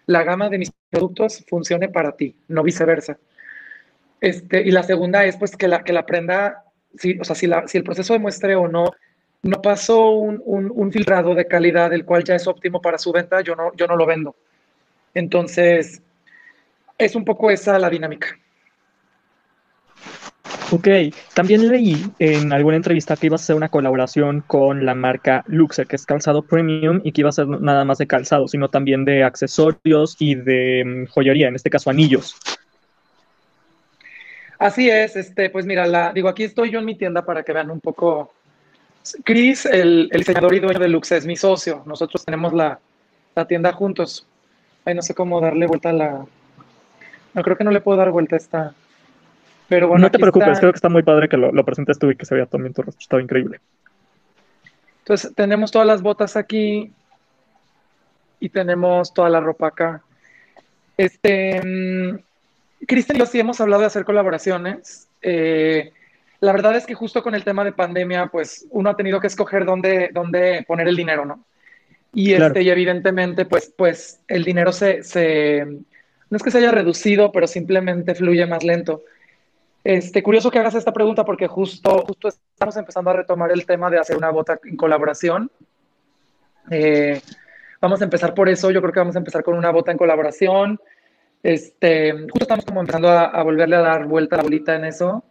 la 0.06 0.22
gama 0.22 0.48
de 0.48 0.58
mis 0.58 0.72
productos 0.90 1.44
funcione 1.48 1.88
para 1.88 2.16
ti, 2.16 2.36
no 2.48 2.62
viceversa. 2.62 3.18
Este, 4.20 4.60
y 4.60 4.70
la 4.70 4.82
segunda 4.82 5.24
es 5.24 5.36
pues 5.36 5.56
que 5.56 5.66
la, 5.66 5.82
que 5.82 5.94
la 5.94 6.04
prenda 6.04 6.64
si, 6.96 7.18
o 7.18 7.24
sea, 7.24 7.34
si, 7.34 7.46
la, 7.46 7.66
si 7.66 7.78
el 7.78 7.84
proceso 7.84 8.12
de 8.12 8.18
muestreo 8.18 8.68
no, 8.68 8.86
no 9.42 9.62
pasó 9.62 10.10
un, 10.10 10.42
un, 10.44 10.92
filtrado 10.92 11.34
de 11.34 11.46
calidad, 11.46 11.92
el 11.92 12.04
cual 12.04 12.24
ya 12.24 12.34
es 12.34 12.46
óptimo 12.46 12.80
para 12.80 12.98
su 12.98 13.12
venta, 13.12 13.40
yo 13.40 13.56
no, 13.56 13.72
yo 13.76 13.86
no 13.86 13.96
lo 13.96 14.06
vendo. 14.06 14.36
Entonces, 15.14 16.02
es 16.98 17.14
un 17.14 17.24
poco 17.24 17.50
esa 17.50 17.78
la 17.78 17.90
dinámica. 17.90 18.38
Ok, 20.72 20.86
también 21.34 21.68
leí 21.68 21.96
en 22.20 22.52
alguna 22.52 22.76
entrevista 22.76 23.16
que 23.16 23.26
iba 23.26 23.34
a 23.34 23.38
ser 23.38 23.56
una 23.56 23.70
colaboración 23.70 24.44
con 24.46 24.86
la 24.86 24.94
marca 24.94 25.42
Luxer, 25.48 25.88
que 25.88 25.96
es 25.96 26.06
calzado 26.06 26.42
premium, 26.42 27.00
y 27.02 27.10
que 27.10 27.22
iba 27.22 27.30
a 27.30 27.32
ser 27.32 27.48
nada 27.48 27.84
más 27.84 27.98
de 27.98 28.06
calzado, 28.06 28.46
sino 28.46 28.68
también 28.68 29.04
de 29.04 29.24
accesorios 29.24 30.16
y 30.20 30.36
de 30.36 30.84
mm, 30.86 31.06
joyería, 31.10 31.48
en 31.48 31.56
este 31.56 31.70
caso 31.70 31.90
anillos. 31.90 32.36
Así 34.60 34.90
es, 34.90 35.16
este, 35.16 35.48
pues 35.48 35.64
mira, 35.64 35.86
la, 35.86 36.12
digo, 36.12 36.28
aquí 36.28 36.44
estoy 36.44 36.70
yo 36.70 36.80
en 36.80 36.84
mi 36.84 36.94
tienda 36.94 37.24
para 37.24 37.42
que 37.42 37.54
vean 37.54 37.70
un 37.70 37.80
poco. 37.80 38.34
Chris, 39.24 39.64
el, 39.64 40.10
diseñador 40.12 40.54
y 40.54 40.60
dueño 40.60 40.78
de 40.78 40.88
Lux, 40.88 41.12
es 41.12 41.24
mi 41.24 41.34
socio. 41.34 41.82
Nosotros 41.86 42.26
tenemos 42.26 42.52
la, 42.52 42.78
tienda 43.48 43.72
juntos. 43.72 44.26
Ay, 44.84 44.94
no 44.94 45.00
sé 45.00 45.14
cómo 45.14 45.40
darle 45.40 45.66
vuelta 45.66 45.88
a 45.88 45.92
la. 45.94 46.26
No 47.32 47.42
creo 47.42 47.56
que 47.56 47.64
no 47.64 47.70
le 47.70 47.80
puedo 47.80 47.96
dar 47.96 48.10
vuelta 48.10 48.36
a 48.36 48.38
esta. 48.38 48.74
Pero 49.66 49.88
bueno. 49.88 50.04
No 50.04 50.10
te 50.10 50.18
preocupes, 50.18 50.58
creo 50.58 50.72
que 50.72 50.76
está 50.76 50.90
muy 50.90 51.02
padre 51.02 51.30
que 51.30 51.38
lo, 51.38 51.52
lo 51.52 51.64
presentes 51.64 51.98
tú 51.98 52.10
y 52.10 52.16
que 52.16 52.26
se 52.26 52.34
vea 52.34 52.44
también 52.44 52.74
tu 52.74 52.82
rostro. 52.82 53.00
Estaba 53.00 53.22
increíble. 53.22 53.60
Entonces, 54.98 55.34
tenemos 55.34 55.70
todas 55.70 55.86
las 55.86 56.02
botas 56.02 56.36
aquí 56.36 56.92
y 58.40 58.48
tenemos 58.50 59.14
toda 59.14 59.30
la 59.30 59.40
ropa 59.40 59.68
acá. 59.68 60.02
Este. 60.98 62.20
Cristian 62.86 63.16
y 63.16 63.20
yo 63.20 63.26
sí 63.26 63.38
hemos 63.38 63.60
hablado 63.60 63.80
de 63.80 63.86
hacer 63.86 64.04
colaboraciones. 64.04 65.08
Eh, 65.22 65.92
la 66.40 66.52
verdad 66.52 66.76
es 66.76 66.86
que 66.86 66.94
justo 66.94 67.22
con 67.22 67.34
el 67.34 67.44
tema 67.44 67.64
de 67.64 67.72
pandemia, 67.72 68.28
pues 68.28 68.66
uno 68.70 68.90
ha 68.90 68.96
tenido 68.96 69.20
que 69.20 69.26
escoger 69.26 69.64
dónde, 69.64 70.10
dónde 70.12 70.64
poner 70.66 70.88
el 70.88 70.96
dinero, 70.96 71.24
¿no? 71.24 71.44
Y, 72.12 72.32
este, 72.32 72.62
y 72.62 72.70
evidentemente, 72.70 73.44
pues, 73.44 73.72
pues 73.76 74.20
el 74.26 74.42
dinero 74.44 74.72
se, 74.72 75.02
se, 75.04 75.64
no 75.64 76.36
es 76.36 76.42
que 76.42 76.50
se 76.50 76.58
haya 76.58 76.72
reducido, 76.72 77.30
pero 77.30 77.46
simplemente 77.46 78.14
fluye 78.14 78.46
más 78.46 78.64
lento. 78.64 79.02
Este, 79.84 80.22
curioso 80.22 80.50
que 80.50 80.58
hagas 80.58 80.74
esta 80.74 80.92
pregunta 80.92 81.24
porque 81.24 81.46
justo, 81.46 82.04
justo 82.06 82.28
estamos 82.28 82.76
empezando 82.76 83.10
a 83.10 83.14
retomar 83.14 83.50
el 83.52 83.64
tema 83.64 83.90
de 83.90 83.98
hacer 83.98 84.16
una 84.16 84.30
bota 84.30 84.58
en 84.64 84.76
colaboración. 84.76 85.50
Eh, 86.70 87.20
vamos 87.80 88.00
a 88.00 88.04
empezar 88.04 88.34
por 88.34 88.48
eso, 88.48 88.70
yo 88.70 88.80
creo 88.80 88.92
que 88.92 89.00
vamos 89.00 89.16
a 89.16 89.20
empezar 89.20 89.42
con 89.42 89.56
una 89.56 89.70
bota 89.70 89.92
en 89.92 89.98
colaboración. 89.98 90.80
Este, 91.42 92.12
justo 92.12 92.42
estamos 92.42 92.64
como 92.64 92.80
empezando 92.80 93.08
a, 93.08 93.42
volverle 93.42 93.76
a 93.76 93.80
dar 93.80 94.06
vuelta 94.06 94.36
a 94.36 94.38
la 94.38 94.42
bolita 94.42 94.76
en 94.76 94.84
eso. 94.84 95.24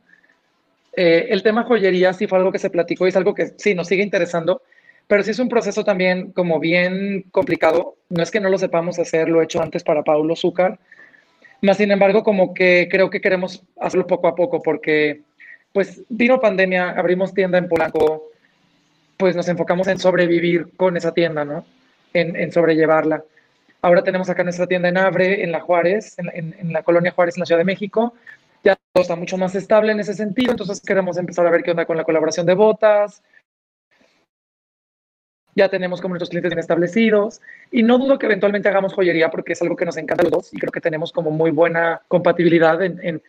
Eh, 0.95 1.27
el 1.29 1.43
tema 1.43 1.63
joyería 1.63 2.13
sí 2.13 2.27
fue 2.27 2.39
algo 2.39 2.51
que 2.51 2.59
se 2.59 2.69
platicó 2.69 3.05
y 3.05 3.09
es 3.09 3.15
algo 3.15 3.35
que 3.35 3.53
sí 3.57 3.75
nos 3.75 3.87
sigue 3.87 4.03
interesando, 4.03 4.63
pero 5.07 5.23
sí 5.23 5.31
es 5.31 5.39
un 5.39 5.49
proceso 5.49 5.83
también 5.83 6.31
como 6.31 6.59
bien 6.59 7.25
complicado. 7.31 7.97
No 8.09 8.23
es 8.23 8.31
que 8.31 8.39
no 8.39 8.49
lo 8.49 8.57
sepamos 8.57 8.97
hacer, 8.97 9.29
lo 9.29 9.41
he 9.41 9.43
hecho 9.43 9.61
antes 9.61 9.83
para 9.83 10.03
Paulo 10.03 10.35
Zúcar, 10.35 10.79
más 11.61 11.77
sin 11.77 11.91
embargo 11.91 12.23
como 12.23 12.53
que 12.53 12.87
creo 12.89 13.09
que 13.09 13.21
queremos 13.21 13.63
hacerlo 13.79 14.07
poco 14.07 14.27
a 14.27 14.35
poco 14.35 14.61
porque 14.61 15.21
pues 15.73 16.01
vino 16.09 16.39
pandemia, 16.39 16.91
abrimos 16.91 17.33
tienda 17.33 17.59
en 17.59 17.67
Polanco, 17.67 18.31
pues 19.17 19.35
nos 19.35 19.47
enfocamos 19.47 19.87
en 19.87 19.99
sobrevivir 19.99 20.69
con 20.75 20.97
esa 20.97 21.13
tienda, 21.13 21.45
¿no? 21.45 21.65
En 22.13 22.51
sobrellevarla. 22.51 23.23
Ahora 23.81 24.03
tenemos 24.03 24.29
acá 24.29 24.43
nuestra 24.43 24.67
tienda 24.67 24.89
en 24.89 24.97
Abre, 24.97 25.43
en 25.43 25.51
la 25.51 25.61
Juárez, 25.61 26.15
en, 26.17 26.73
la 26.73 26.83
colonia 26.83 27.11
Juárez, 27.11 27.37
en 27.37 27.41
la 27.41 27.45
Ciudad 27.45 27.59
de 27.59 27.65
México. 27.65 28.13
Ya 28.61 28.77
todo 28.91 29.03
está 29.03 29.15
mucho 29.15 29.37
más 29.37 29.55
estable 29.55 29.93
en 29.93 30.01
ese 30.01 30.13
sentido, 30.13 30.51
entonces 30.51 30.81
queremos 30.81 31.17
empezar 31.17 31.47
a 31.47 31.49
ver 31.49 31.63
qué 31.63 31.71
onda 31.71 31.85
con 31.85 31.95
la 31.95 32.03
colaboración 32.03 32.45
de 32.45 32.55
botas. 32.55 33.23
Ya 35.55 35.69
tenemos 35.69 36.01
como 36.01 36.13
nuestros 36.13 36.29
clientes 36.29 36.49
bien 36.49 36.59
establecidos 36.59 37.41
y 37.71 37.83
no 37.83 37.97
dudo 37.97 38.19
que 38.19 38.25
eventualmente 38.25 38.67
hagamos 38.67 38.93
joyería 38.93 39.29
porque 39.31 39.53
es 39.53 39.61
algo 39.61 39.77
que 39.77 39.85
nos 39.85 39.97
encanta 39.97 40.23
a 40.23 40.25
los 40.25 40.31
dos 40.31 40.53
y 40.53 40.57
creo 40.57 40.71
que 40.71 40.81
tenemos 40.81 41.13
como 41.13 41.31
muy 41.31 41.51
buena 41.51 42.01
compatibilidad 42.07 42.81
en, 42.83 43.21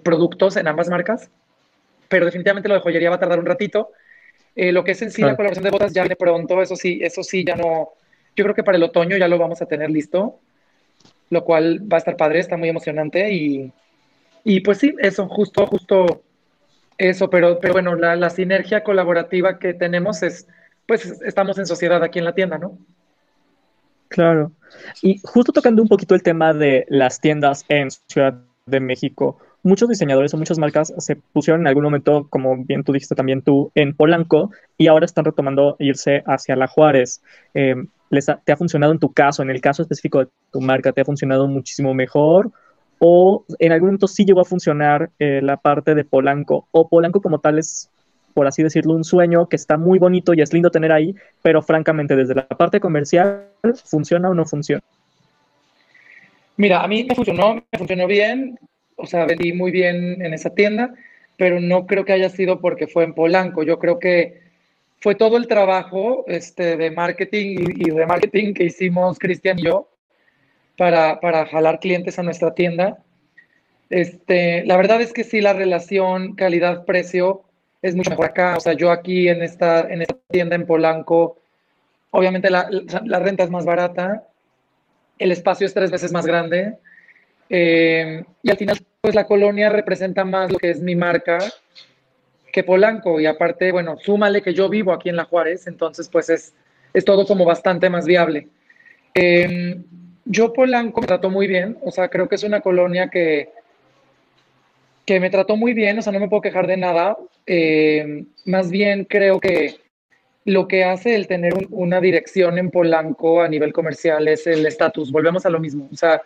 productos 0.00 0.56
en 0.56 0.68
ambas 0.68 0.88
marcas. 0.88 1.28
Pero 2.08 2.24
definitivamente 2.24 2.68
lo 2.68 2.76
de 2.76 2.80
joyería 2.80 3.10
va 3.10 3.16
a 3.16 3.20
tardar 3.20 3.40
un 3.40 3.46
ratito. 3.46 3.90
Eh, 4.54 4.70
lo 4.70 4.84
que 4.84 4.92
es 4.92 5.02
en 5.02 5.10
sí 5.10 5.22
la 5.22 5.34
colaboración 5.34 5.64
de 5.64 5.70
botas 5.70 5.92
ya 5.92 6.04
de 6.04 6.16
pronto, 6.16 6.62
eso 6.62 6.76
sí, 6.76 7.00
eso 7.02 7.22
sí 7.22 7.44
ya 7.44 7.56
no, 7.56 7.90
yo 8.36 8.44
creo 8.44 8.54
que 8.54 8.62
para 8.62 8.76
el 8.76 8.84
otoño 8.84 9.16
ya 9.16 9.28
lo 9.28 9.38
vamos 9.38 9.62
a 9.62 9.66
tener 9.66 9.90
listo, 9.90 10.38
lo 11.30 11.44
cual 11.44 11.80
va 11.90 11.96
a 11.96 11.98
estar 11.98 12.16
padre, 12.16 12.38
está 12.38 12.56
muy 12.56 12.68
emocionante 12.68 13.32
y, 13.32 13.72
y 14.44 14.60
pues 14.60 14.78
sí, 14.78 14.94
eso, 15.00 15.26
justo, 15.28 15.66
justo 15.66 16.22
eso, 16.98 17.28
pero, 17.28 17.58
pero 17.60 17.74
bueno, 17.74 17.94
la, 17.94 18.30
sinergia 18.30 18.84
colaborativa 18.84 19.58
que 19.58 19.74
tenemos 19.74 20.22
es, 20.22 20.46
pues 20.86 21.20
estamos 21.22 21.58
en 21.58 21.66
sociedad 21.66 22.02
aquí 22.02 22.18
en 22.18 22.24
la 22.24 22.34
tienda, 22.34 22.58
¿no? 22.58 22.78
Claro. 24.08 24.52
Y 25.02 25.18
justo 25.24 25.52
tocando 25.52 25.82
un 25.82 25.88
poquito 25.88 26.14
el 26.14 26.22
tema 26.22 26.54
de 26.54 26.86
las 26.88 27.20
tiendas 27.20 27.64
en 27.68 27.90
Ciudad 27.90 28.40
de 28.66 28.80
México, 28.80 29.38
muchos 29.62 29.88
diseñadores 29.88 30.32
o 30.32 30.38
muchas 30.38 30.58
marcas 30.58 30.94
se 30.98 31.16
pusieron 31.16 31.62
en 31.62 31.66
algún 31.66 31.84
momento, 31.84 32.28
como 32.30 32.56
bien 32.56 32.84
tú 32.84 32.92
dijiste 32.92 33.14
también 33.14 33.42
tú, 33.42 33.72
en 33.74 33.94
Polanco 33.94 34.52
y 34.78 34.86
ahora 34.86 35.06
están 35.06 35.24
retomando 35.24 35.76
irse 35.80 36.22
hacia 36.26 36.56
La 36.56 36.68
Juárez. 36.68 37.20
Eh, 37.52 37.74
¿Te 38.44 38.52
ha 38.52 38.56
funcionado 38.56 38.92
en 38.92 38.98
tu 38.98 39.12
caso, 39.12 39.42
en 39.42 39.50
el 39.50 39.60
caso 39.60 39.82
específico 39.82 40.20
de 40.20 40.28
tu 40.52 40.60
marca, 40.60 40.92
te 40.92 41.00
ha 41.00 41.04
funcionado 41.04 41.46
muchísimo 41.48 41.94
mejor? 41.94 42.50
¿O 42.98 43.44
en 43.58 43.72
algún 43.72 43.88
momento 43.88 44.06
sí 44.06 44.24
llegó 44.24 44.40
a 44.40 44.44
funcionar 44.44 45.10
eh, 45.18 45.40
la 45.42 45.56
parte 45.56 45.94
de 45.94 46.04
Polanco? 46.04 46.68
¿O 46.70 46.88
Polanco 46.88 47.20
como 47.20 47.40
tal 47.40 47.58
es, 47.58 47.90
por 48.32 48.46
así 48.46 48.62
decirlo, 48.62 48.94
un 48.94 49.04
sueño 49.04 49.48
que 49.48 49.56
está 49.56 49.76
muy 49.76 49.98
bonito 49.98 50.34
y 50.34 50.40
es 50.40 50.52
lindo 50.52 50.70
tener 50.70 50.92
ahí, 50.92 51.14
pero 51.42 51.62
francamente 51.62 52.16
desde 52.16 52.34
la 52.34 52.46
parte 52.46 52.80
comercial, 52.80 53.48
¿funciona 53.84 54.30
o 54.30 54.34
no 54.34 54.44
funciona? 54.46 54.82
Mira, 56.56 56.82
a 56.82 56.88
mí 56.88 57.04
me 57.04 57.14
funcionó, 57.14 57.54
me 57.54 57.78
funcionó 57.78 58.06
bien, 58.06 58.58
o 58.96 59.06
sea, 59.06 59.26
vendí 59.26 59.52
muy 59.52 59.70
bien 59.70 60.22
en 60.22 60.32
esa 60.32 60.50
tienda, 60.50 60.94
pero 61.36 61.60
no 61.60 61.86
creo 61.86 62.04
que 62.06 62.14
haya 62.14 62.30
sido 62.30 62.60
porque 62.60 62.86
fue 62.86 63.04
en 63.04 63.12
Polanco. 63.12 63.62
Yo 63.62 63.78
creo 63.78 63.98
que 63.98 64.45
fue 65.06 65.14
todo 65.14 65.36
el 65.36 65.46
trabajo 65.46 66.24
este, 66.26 66.76
de 66.76 66.90
marketing 66.90 67.58
y, 67.76 67.90
de 67.90 68.06
marketing 68.06 68.54
que 68.54 68.64
hicimos 68.64 69.20
Cristian 69.20 69.56
y 69.56 69.66
yo 69.66 69.88
para, 70.76 71.20
para, 71.20 71.46
jalar 71.46 71.78
clientes 71.78 72.18
a 72.18 72.24
nuestra 72.24 72.54
tienda. 72.54 72.98
Este, 73.88 74.64
la 74.64 74.76
verdad 74.76 75.00
es 75.00 75.12
que 75.12 75.22
sí, 75.22 75.40
la 75.40 75.52
relación 75.52 76.34
calidad-precio 76.34 77.44
es 77.82 77.94
mucho 77.94 78.10
mejor 78.10 78.26
acá. 78.26 78.56
O 78.56 78.60
sea, 78.60 78.72
yo 78.72 78.90
aquí 78.90 79.28
en 79.28 79.44
esta, 79.44 79.82
en 79.82 80.02
esta 80.02 80.16
tienda 80.28 80.56
en 80.56 80.66
Polanco, 80.66 81.38
obviamente 82.10 82.50
la, 82.50 82.68
la 83.04 83.20
renta 83.20 83.44
es 83.44 83.50
más 83.50 83.64
barata, 83.64 84.26
el 85.20 85.30
espacio 85.30 85.68
es 85.68 85.72
tres 85.72 85.92
veces 85.92 86.10
más 86.10 86.26
grande 86.26 86.78
eh, 87.48 88.24
y 88.42 88.50
al 88.50 88.56
final, 88.56 88.76
pues 89.00 89.14
la 89.14 89.28
colonia 89.28 89.68
representa 89.68 90.24
más 90.24 90.50
lo 90.50 90.58
que 90.58 90.70
es 90.70 90.80
mi 90.80 90.96
marca 90.96 91.38
que 92.56 92.64
Polanco. 92.64 93.20
Y 93.20 93.26
aparte, 93.26 93.70
bueno, 93.70 93.98
súmale 93.98 94.40
que 94.40 94.54
yo 94.54 94.70
vivo 94.70 94.90
aquí 94.94 95.10
en 95.10 95.16
La 95.16 95.26
Juárez, 95.26 95.66
entonces 95.66 96.08
pues 96.08 96.30
es, 96.30 96.54
es 96.94 97.04
todo 97.04 97.26
como 97.26 97.44
bastante 97.44 97.90
más 97.90 98.06
viable. 98.06 98.48
Em, 99.12 99.84
yo 100.24 100.54
Polanco 100.54 101.02
me 101.02 101.06
trató 101.06 101.28
muy 101.28 101.46
bien, 101.46 101.76
o 101.82 101.90
sea, 101.90 102.08
creo 102.08 102.30
que 102.30 102.36
es 102.36 102.44
una 102.44 102.62
colonia 102.62 103.08
que, 103.08 103.50
que 105.04 105.20
me 105.20 105.28
trató 105.28 105.56
muy 105.56 105.74
bien, 105.74 105.98
o 105.98 106.02
sea, 106.02 106.14
no 106.14 106.18
me 106.18 106.30
puedo 106.30 106.40
quejar 106.40 106.66
de 106.66 106.78
nada. 106.78 107.18
Em, 107.44 108.26
más 108.46 108.70
bien 108.70 109.04
creo 109.04 109.38
que 109.38 109.76
lo 110.46 110.66
que 110.66 110.84
hace 110.84 111.14
el 111.14 111.26
tener 111.26 111.52
una 111.68 112.00
dirección 112.00 112.56
en 112.56 112.70
Polanco 112.70 113.42
a 113.42 113.48
nivel 113.48 113.74
comercial 113.74 114.28
es 114.28 114.46
el 114.46 114.64
estatus. 114.64 115.12
Volvemos 115.12 115.44
a 115.44 115.50
lo 115.50 115.60
mismo. 115.60 115.90
O 115.92 115.96
sea, 115.96 116.22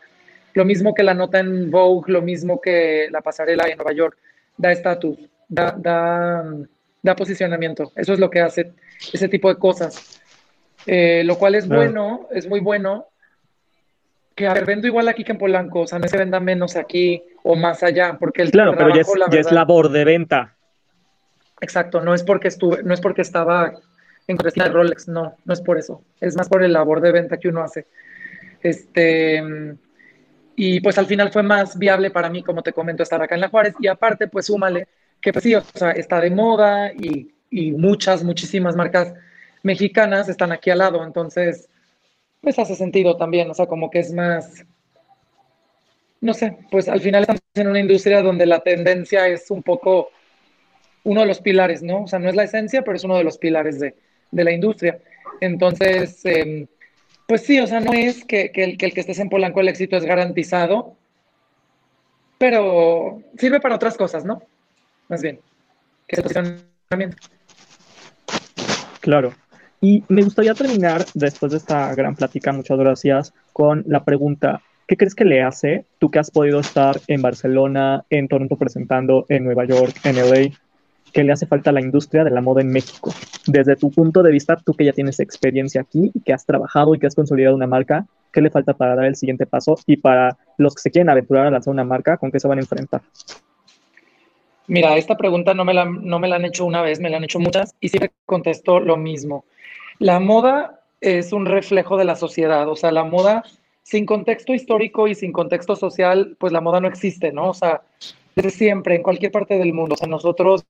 lo 0.54 0.64
mismo 0.64 0.94
que 0.94 1.02
la 1.02 1.14
nota 1.14 1.40
en 1.40 1.72
Vogue, 1.72 2.12
lo 2.12 2.22
mismo 2.22 2.60
que 2.60 3.08
la 3.10 3.20
pasarela 3.20 3.64
en 3.68 3.78
Nueva 3.78 3.92
York, 3.92 4.16
da 4.56 4.70
estatus, 4.70 5.18
da, 5.50 6.44
da, 7.02 7.16
posicionamiento. 7.16 7.92
Eso 7.96 8.12
es 8.12 8.18
lo 8.18 8.30
que 8.30 8.40
hace 8.40 8.72
ese 9.12 9.28
tipo 9.28 9.48
de 9.48 9.56
cosas. 9.56 10.20
Eh, 10.86 11.22
lo 11.24 11.36
cual 11.36 11.56
es 11.56 11.68
bueno, 11.68 12.28
es 12.30 12.48
muy 12.48 12.60
bueno. 12.60 13.06
Que 14.34 14.46
a 14.46 14.54
ver, 14.54 14.64
vendo 14.64 14.86
igual 14.86 15.08
aquí 15.08 15.24
que 15.24 15.32
en 15.32 15.38
Polanco, 15.38 15.80
o 15.80 15.86
sea, 15.86 15.98
no 15.98 16.08
se 16.08 16.16
venda 16.16 16.40
menos 16.40 16.76
aquí 16.76 17.22
o 17.42 17.56
más 17.56 17.82
allá, 17.82 18.16
porque 18.18 18.42
el 18.42 18.50
Claro, 18.50 18.74
pero 18.76 18.94
ya 18.94 19.02
es, 19.40 19.52
labor 19.52 19.90
de 19.90 20.04
venta. 20.04 20.56
Exacto, 21.60 22.00
no 22.00 22.14
es 22.14 22.22
porque 22.22 22.48
estuve, 22.48 22.82
no 22.82 22.94
es 22.94 23.00
porque 23.00 23.20
estaba 23.20 23.74
en 24.26 24.36
de 24.36 24.68
Rolex, 24.68 25.08
no, 25.08 25.36
no 25.44 25.52
es 25.52 25.60
por 25.60 25.76
eso. 25.76 26.02
Es 26.20 26.36
más 26.36 26.48
por 26.48 26.62
el 26.62 26.72
labor 26.72 27.00
de 27.00 27.12
venta 27.12 27.36
que 27.38 27.48
uno 27.48 27.62
hace. 27.62 27.86
Este, 28.62 29.42
y 30.56 30.80
pues 30.80 30.96
al 30.96 31.06
final 31.06 31.32
fue 31.32 31.42
más 31.42 31.76
viable 31.76 32.10
para 32.10 32.30
mí, 32.30 32.42
como 32.42 32.62
te 32.62 32.72
comento, 32.72 33.02
estar 33.02 33.20
acá 33.20 33.34
en 33.34 33.42
La 33.42 33.48
Juárez. 33.48 33.74
Y 33.80 33.88
aparte, 33.88 34.28
pues 34.28 34.46
súmale 34.46 34.86
que 35.20 35.33
pues 35.33 35.42
sí, 35.42 35.54
o 35.54 35.62
sea, 35.74 35.92
está 35.92 36.20
de 36.20 36.30
moda 36.30 36.92
y, 36.92 37.33
y 37.50 37.72
muchas, 37.72 38.24
muchísimas 38.24 38.76
marcas 38.76 39.14
mexicanas 39.62 40.28
están 40.28 40.52
aquí 40.52 40.70
al 40.70 40.78
lado. 40.78 41.04
Entonces, 41.04 41.68
pues 42.40 42.59
hace 42.59 42.74
sentido 42.74 43.16
también, 43.16 43.50
o 43.50 43.54
sea, 43.54 43.66
como 43.66 43.90
que 43.90 44.00
es 44.00 44.12
más, 44.12 44.64
no 46.20 46.35
sé, 46.35 46.56
pues 46.70 46.88
al 46.88 47.00
final 47.00 47.22
estamos 47.22 47.42
en 47.54 47.68
una 47.68 47.80
industria 47.80 48.22
donde 48.22 48.46
la 48.46 48.61
tendencia 48.61 49.28
es 49.28 49.50
un 49.50 49.62
poco 49.62 50.11
uno 51.04 51.20
de 51.22 51.26
los 51.26 51.40
pilares, 51.40 51.83
¿no? 51.83 52.04
O 52.04 52.06
sea, 52.09 52.18
no 52.18 52.28
es 52.28 52.37
la 52.37 52.44
esencia, 52.44 52.83
pero 52.83 52.96
es 52.96 53.04
uno 53.04 53.16
de 53.16 53.24
los 53.24 53.38
pilares 53.38 53.80
de, 53.80 53.94
de 54.30 54.44
la 54.44 54.52
industria. 54.52 54.98
Entonces, 55.40 56.24
eh, 56.24 56.66
pues 57.26 57.42
sí, 57.42 57.61
o 57.61 57.66
sea, 57.66 57.80
no 57.80 57.92
es 57.92 58.24
que, 58.24 58.50
el, 58.54 58.76
que, 58.76 58.87
estés 58.87 59.18
en 59.18 59.28
Polanco 59.28 59.61
el 59.61 59.68
éxito 59.68 59.96
es 59.96 60.04
garantizado, 60.04 60.96
pero 62.38 63.22
sirve 63.38 63.61
para 63.61 63.76
otras 63.76 63.96
cosas, 63.96 64.24
¿no? 64.24 64.42
Más 65.10 65.22
bien, 65.22 65.40
que 66.06 66.22
también. 66.88 67.14
Claro. 69.00 69.32
Y 69.80 70.04
me 70.08 70.22
gustaría 70.22 70.54
terminar, 70.54 71.04
después 71.14 71.50
de 71.50 71.58
esta 71.58 71.92
gran 71.96 72.14
plática, 72.14 72.52
muchas 72.52 72.78
gracias, 72.78 73.34
con 73.52 73.82
la 73.88 74.04
pregunta, 74.04 74.62
¿qué 74.86 74.96
crees 74.96 75.16
que 75.16 75.24
le 75.24 75.42
hace, 75.42 75.84
tú 75.98 76.10
que 76.10 76.20
has 76.20 76.30
podido 76.30 76.60
estar 76.60 77.00
en 77.08 77.22
Barcelona, 77.22 78.04
en 78.08 78.28
Toronto 78.28 78.56
presentando, 78.56 79.26
en 79.28 79.44
Nueva 79.44 79.64
York, 79.64 79.96
en 80.04 80.16
LA, 80.16 80.50
¿Qué 81.12 81.24
le 81.24 81.32
hace 81.32 81.46
falta 81.46 81.70
a 81.70 81.72
la 81.72 81.80
industria 81.80 82.22
de 82.22 82.30
la 82.30 82.40
moda 82.40 82.60
en 82.60 82.68
México. 82.68 83.12
Desde 83.48 83.74
tu 83.74 83.90
punto 83.90 84.22
de 84.22 84.30
vista, 84.30 84.54
tú 84.54 84.74
que 84.74 84.84
ya 84.84 84.92
tienes 84.92 85.18
experiencia 85.18 85.80
aquí 85.80 86.12
y 86.14 86.20
que 86.20 86.32
has 86.32 86.46
trabajado 86.46 86.94
y 86.94 87.00
que 87.00 87.08
has 87.08 87.16
consolidado 87.16 87.56
una 87.56 87.66
marca, 87.66 88.06
¿qué 88.32 88.40
le 88.40 88.48
falta 88.48 88.74
para 88.74 88.94
dar 88.94 89.06
el 89.06 89.16
siguiente 89.16 89.44
paso? 89.44 89.76
Y 89.86 89.96
para 89.96 90.36
los 90.56 90.76
que 90.76 90.82
se 90.82 90.90
quieren 90.92 91.10
aventurar 91.10 91.48
a 91.48 91.50
lanzar 91.50 91.72
una 91.72 91.82
marca, 91.82 92.16
¿con 92.16 92.30
qué 92.30 92.38
se 92.38 92.46
van 92.46 92.58
a 92.58 92.60
enfrentar? 92.60 93.02
Mira, 94.70 94.96
esta 94.96 95.16
pregunta 95.16 95.52
no 95.52 95.64
me, 95.64 95.74
la, 95.74 95.85
no 95.85 96.20
me 96.20 96.28
la 96.28 96.37
han 96.37 96.44
hecho 96.44 96.64
una 96.64 96.80
vez, 96.80 97.00
me 97.00 97.11
la 97.11 97.16
han 97.16 97.24
hecho 97.24 97.40
muchas 97.40 97.74
y 97.80 97.88
siempre 97.88 98.12
contesto 98.24 98.78
lo 98.78 98.96
mismo. 98.96 99.44
La 99.98 100.20
moda 100.20 100.80
es 101.00 101.33
un 101.33 101.44
reflejo 101.44 101.96
de 101.96 102.04
la 102.04 102.14
sociedad, 102.14 102.68
o 102.68 102.76
sea, 102.76 102.92
la 102.92 103.02
moda 103.02 103.42
sin 103.83 104.06
contexto 104.06 104.54
histórico 104.54 105.09
y 105.09 105.16
sin 105.16 105.33
contexto 105.33 105.74
social, 105.74 106.37
pues 106.38 106.52
la 106.52 106.61
moda 106.61 106.80
no 106.80 106.87
existe, 106.87 107.33
¿no? 107.33 107.48
O 107.48 107.54
sea, 107.54 107.83
desde 108.37 108.50
siempre, 108.50 108.94
en 108.94 109.02
cualquier 109.02 109.33
parte 109.33 109.59
del 109.59 109.72
mundo. 109.72 109.94
O 109.94 109.96
sea, 109.96 110.06
nosotros 110.06 110.64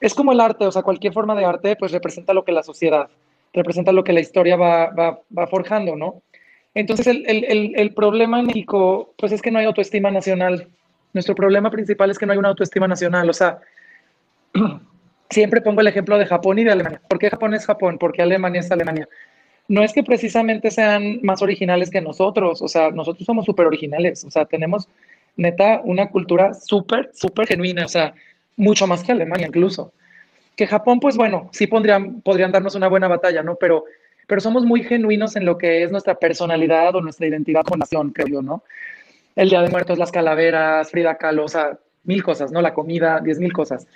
es 0.00 0.14
como 0.14 0.32
el 0.32 0.40
arte, 0.40 0.66
o 0.66 0.72
sea, 0.72 0.80
cualquier 0.80 1.12
forma 1.12 1.34
de 1.34 1.44
arte, 1.44 1.76
pues 1.76 1.92
representa 1.92 2.32
lo 2.32 2.42
que 2.42 2.52
la 2.52 2.62
sociedad, 2.62 3.10
representa 3.52 3.92
lo 3.92 4.02
que 4.02 4.14
la 4.14 4.20
historia 4.20 4.56
va, 4.56 4.86
va, 4.88 5.46
forjando, 5.46 5.94
¿no? 5.94 6.22
Entonces, 6.74 7.06
el, 7.06 7.26
el, 7.26 7.74
el, 7.76 7.92
problema 7.92 8.40
en 8.40 8.46
México, 8.46 9.12
pues 9.18 9.30
es 9.32 9.42
que 9.42 9.50
no 9.50 9.58
hay 9.58 9.66
autoestima 9.66 10.10
nacional. 10.10 10.68
Nuestro 11.12 11.34
problema 11.34 11.70
principal 11.70 12.10
es 12.10 12.18
que 12.18 12.26
no 12.26 12.32
hay 12.32 12.38
una 12.38 12.48
autoestima 12.48 12.88
nacional. 12.88 13.28
O 13.28 13.32
sea, 13.32 13.60
siempre 15.30 15.60
pongo 15.60 15.80
el 15.80 15.86
ejemplo 15.86 16.18
de 16.18 16.26
Japón 16.26 16.58
y 16.58 16.64
de 16.64 16.72
Alemania. 16.72 17.00
¿Por 17.08 17.18
qué 17.18 17.30
Japón 17.30 17.54
es 17.54 17.66
Japón? 17.66 17.98
¿Por 17.98 18.12
qué 18.12 18.22
Alemania 18.22 18.60
es 18.60 18.70
Alemania? 18.70 19.08
No 19.68 19.82
es 19.82 19.92
que 19.92 20.02
precisamente 20.02 20.70
sean 20.70 21.20
más 21.22 21.42
originales 21.42 21.90
que 21.90 22.00
nosotros. 22.00 22.62
O 22.62 22.68
sea, 22.68 22.90
nosotros 22.90 23.24
somos 23.26 23.44
súper 23.44 23.66
originales. 23.66 24.24
O 24.24 24.30
sea, 24.30 24.44
tenemos 24.44 24.88
neta 25.36 25.80
una 25.84 26.10
cultura 26.10 26.54
súper, 26.54 27.10
súper 27.14 27.46
genuina. 27.46 27.84
O 27.84 27.88
sea, 27.88 28.14
mucho 28.56 28.86
más 28.86 29.02
que 29.02 29.12
Alemania 29.12 29.46
incluso. 29.46 29.92
Que 30.56 30.66
Japón, 30.66 31.00
pues 31.00 31.16
bueno, 31.16 31.48
sí 31.52 31.66
pondrían, 31.66 32.20
podrían 32.20 32.52
darnos 32.52 32.74
una 32.74 32.88
buena 32.88 33.08
batalla, 33.08 33.42
¿no? 33.42 33.56
Pero, 33.56 33.84
pero 34.26 34.40
somos 34.40 34.64
muy 34.64 34.82
genuinos 34.84 35.36
en 35.36 35.44
lo 35.44 35.56
que 35.56 35.82
es 35.82 35.90
nuestra 35.90 36.14
personalidad 36.14 36.94
o 36.94 37.00
nuestra 37.00 37.26
identidad 37.26 37.62
como 37.62 37.78
nación, 37.78 38.10
creo 38.10 38.26
yo, 38.28 38.42
¿no? 38.42 38.62
El 39.36 39.48
Día 39.48 39.62
de 39.62 39.68
Muertos, 39.68 39.98
las 39.98 40.12
calaveras, 40.12 40.90
Frida 40.90 41.16
Kahlo, 41.16 41.44
o 41.44 41.48
sea, 41.48 41.78
mil 42.04 42.22
cosas, 42.22 42.52
¿no? 42.52 42.60
La 42.60 42.74
comida, 42.74 43.20
diez 43.20 43.38
mil 43.38 43.52
cosas. 43.52 43.86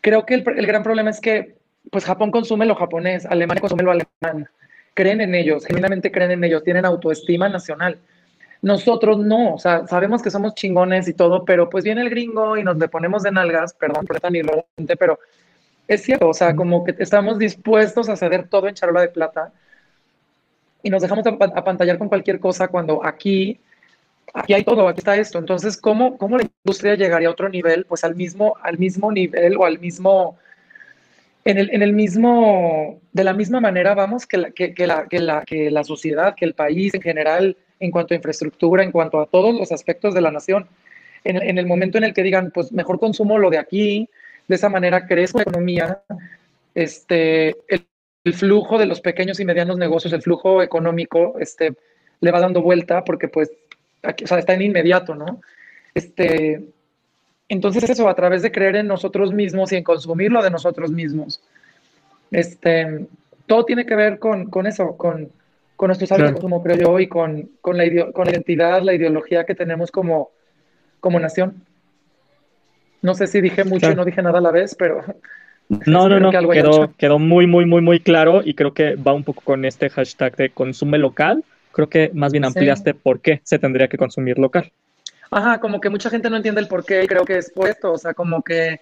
Creo 0.00 0.26
que 0.26 0.34
el, 0.34 0.44
el 0.56 0.66
gran 0.66 0.82
problema 0.82 1.10
es 1.10 1.20
que, 1.20 1.56
pues 1.90 2.04
Japón 2.04 2.30
consume 2.30 2.66
lo 2.66 2.74
japonés, 2.74 3.26
Alemania 3.26 3.60
consume 3.60 3.82
lo 3.82 3.92
alemán. 3.92 4.48
Creen 4.94 5.20
en 5.20 5.34
ellos, 5.34 5.64
genuinamente 5.66 6.10
creen 6.10 6.32
en 6.32 6.44
ellos, 6.44 6.64
tienen 6.64 6.84
autoestima 6.84 7.48
nacional. 7.48 7.98
Nosotros 8.62 9.18
no, 9.18 9.54
o 9.54 9.58
sea, 9.58 9.86
sabemos 9.86 10.22
que 10.22 10.30
somos 10.30 10.54
chingones 10.54 11.08
y 11.08 11.14
todo, 11.14 11.44
pero 11.44 11.68
pues 11.68 11.84
viene 11.84 12.00
el 12.00 12.10
gringo 12.10 12.56
y 12.56 12.64
nos 12.64 12.78
le 12.78 12.88
ponemos 12.88 13.22
de 13.22 13.30
nalgas, 13.30 13.74
perdón 13.74 14.06
por 14.06 14.18
tan 14.18 14.34
irreverente, 14.34 14.96
pero 14.98 15.18
es 15.86 16.02
cierto, 16.02 16.28
o 16.28 16.34
sea, 16.34 16.56
como 16.56 16.82
que 16.82 16.94
estamos 16.98 17.38
dispuestos 17.38 18.08
a 18.08 18.16
ceder 18.16 18.48
todo 18.48 18.66
en 18.66 18.74
charola 18.74 19.02
de 19.02 19.08
plata 19.08 19.52
y 20.82 20.90
nos 20.90 21.02
dejamos 21.02 21.26
apantallar 21.26 21.98
con 21.98 22.08
cualquier 22.08 22.40
cosa 22.40 22.68
cuando 22.68 23.04
aquí, 23.04 23.60
aquí 24.34 24.54
hay 24.54 24.64
todo, 24.64 24.88
aquí 24.88 25.00
está 25.00 25.16
esto. 25.16 25.38
Entonces, 25.38 25.76
¿cómo, 25.76 26.18
cómo 26.18 26.38
la 26.38 26.44
industria 26.64 26.94
llegaría 26.94 27.28
a 27.28 27.32
otro 27.32 27.48
nivel? 27.48 27.84
Pues 27.84 28.04
al 28.04 28.14
mismo, 28.14 28.56
al 28.62 28.78
mismo 28.78 29.12
nivel 29.12 29.56
o 29.56 29.64
al 29.64 29.78
mismo, 29.78 30.38
en 31.44 31.58
el, 31.58 31.70
en 31.72 31.82
el 31.82 31.92
mismo, 31.92 33.00
de 33.12 33.24
la 33.24 33.32
misma 33.32 33.60
manera, 33.60 33.94
vamos, 33.94 34.26
que 34.26 34.36
la, 34.38 34.50
que, 34.50 34.74
que, 34.74 34.86
la, 34.86 35.06
que, 35.06 35.20
la, 35.20 35.42
que 35.44 35.70
la 35.70 35.84
sociedad, 35.84 36.34
que 36.34 36.44
el 36.44 36.54
país 36.54 36.94
en 36.94 37.02
general 37.02 37.56
en 37.80 37.90
cuanto 37.90 38.14
a 38.14 38.16
infraestructura, 38.16 38.82
en 38.82 38.92
cuanto 38.92 39.20
a 39.20 39.26
todos 39.26 39.54
los 39.54 39.72
aspectos 39.72 40.14
de 40.14 40.20
la 40.20 40.30
nación. 40.30 40.66
En, 41.24 41.58
el 41.58 41.66
momento 41.66 41.98
en 41.98 42.04
el 42.04 42.14
que 42.14 42.22
digan, 42.22 42.52
pues 42.52 42.70
mejor 42.70 43.00
consumo 43.00 43.36
lo 43.36 43.50
de 43.50 43.58
aquí, 43.58 44.08
de 44.46 44.54
esa 44.54 44.68
manera 44.68 45.08
crezco 45.08 45.38
la 45.38 45.42
economía, 45.42 46.02
este, 46.74 47.56
el, 47.66 47.84
flujo 48.32 48.78
de 48.78 48.86
los 48.86 49.00
pequeños 49.00 49.40
y 49.40 49.44
medianos 49.44 49.76
negocios, 49.76 50.12
el 50.12 50.22
flujo 50.22 50.62
económico, 50.62 51.34
este, 51.40 51.74
le 52.20 52.30
va 52.30 52.40
dando 52.40 52.62
vuelta 52.62 53.04
porque 53.04 53.28
pues, 53.28 53.50
aquí, 54.06 54.24
o 54.24 54.26
sea, 54.26 54.38
está 54.38 54.54
en 54.54 54.62
inmediato, 54.62 55.14
¿no? 55.14 55.40
Este, 55.94 56.64
Entonces 57.48 57.88
eso, 57.88 58.08
a 58.08 58.14
través 58.14 58.42
de 58.42 58.50
creer 58.50 58.76
en 58.76 58.86
nosotros 58.86 59.32
mismos 59.32 59.72
y 59.72 59.76
en 59.76 59.84
consumir 59.84 60.32
lo 60.32 60.42
de 60.42 60.50
nosotros 60.50 60.90
mismos. 60.90 61.40
Este, 62.30 63.06
todo 63.46 63.64
tiene 63.64 63.86
que 63.86 63.94
ver 63.94 64.18
con, 64.18 64.50
con 64.50 64.66
eso, 64.66 64.96
con, 64.96 65.30
con 65.76 65.88
nuestros 65.88 66.10
hábitos 66.10 66.30
de 66.30 66.34
consumo, 66.34 66.62
creo 66.62 66.76
yo, 66.76 67.00
y 67.00 67.06
con, 67.06 67.50
con, 67.60 67.76
la 67.76 67.84
con 68.12 68.24
la 68.24 68.32
identidad, 68.32 68.82
la 68.82 68.94
ideología 68.94 69.44
que 69.44 69.54
tenemos 69.54 69.90
como, 69.90 70.30
como 71.00 71.20
nación. 71.20 71.62
No 73.02 73.14
sé 73.14 73.26
si 73.26 73.40
dije 73.40 73.62
mucho 73.64 73.92
y 73.92 73.94
no 73.94 74.04
dije 74.04 74.22
nada 74.22 74.38
a 74.38 74.42
la 74.42 74.50
vez, 74.50 74.74
pero... 74.74 75.02
No, 75.68 76.08
no, 76.08 76.20
no, 76.20 76.30
quedó, 76.30 76.92
quedó 76.96 77.18
muy, 77.18 77.46
muy, 77.46 77.66
muy, 77.66 77.80
muy 77.80 77.98
claro 78.00 78.40
y 78.44 78.54
creo 78.54 78.72
que 78.72 78.94
va 78.94 79.12
un 79.12 79.24
poco 79.24 79.42
con 79.42 79.64
este 79.64 79.90
hashtag 79.90 80.36
de 80.36 80.50
consume 80.50 80.96
local. 80.98 81.42
Creo 81.76 81.90
que 81.90 82.10
más 82.14 82.32
bien 82.32 82.46
ampliaste 82.46 82.94
por 82.94 83.20
qué 83.20 83.42
se 83.44 83.58
tendría 83.58 83.86
que 83.86 83.98
consumir 83.98 84.38
local. 84.38 84.72
Ajá, 85.30 85.60
como 85.60 85.78
que 85.78 85.90
mucha 85.90 86.08
gente 86.08 86.30
no 86.30 86.38
entiende 86.38 86.62
el 86.62 86.68
por 86.68 86.86
qué 86.86 87.04
y 87.04 87.06
creo 87.06 87.26
que 87.26 87.36
es 87.36 87.50
por 87.50 87.68
esto, 87.68 87.92
o 87.92 87.98
sea, 87.98 88.14
como 88.14 88.40
que, 88.42 88.80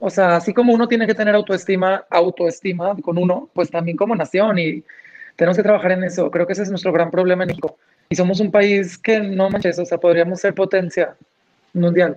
o 0.00 0.10
sea, 0.10 0.34
así 0.34 0.52
como 0.52 0.72
uno 0.72 0.88
tiene 0.88 1.06
que 1.06 1.14
tener 1.14 1.36
autoestima, 1.36 2.04
autoestima 2.10 2.96
con 2.96 3.16
uno, 3.16 3.48
pues 3.52 3.70
también 3.70 3.96
como 3.96 4.16
nación 4.16 4.58
y 4.58 4.82
tenemos 5.36 5.56
que 5.56 5.62
trabajar 5.62 5.92
en 5.92 6.02
eso. 6.02 6.32
Creo 6.32 6.48
que 6.48 6.54
ese 6.54 6.64
es 6.64 6.70
nuestro 6.70 6.90
gran 6.90 7.12
problema 7.12 7.44
en 7.44 7.50
México. 7.50 7.78
Y 8.08 8.16
somos 8.16 8.40
un 8.40 8.50
país 8.50 8.98
que 8.98 9.20
no 9.20 9.48
manches, 9.48 9.78
o 9.78 9.84
sea, 9.84 9.98
podríamos 9.98 10.40
ser 10.40 10.54
potencia 10.54 11.14
mundial. 11.74 12.16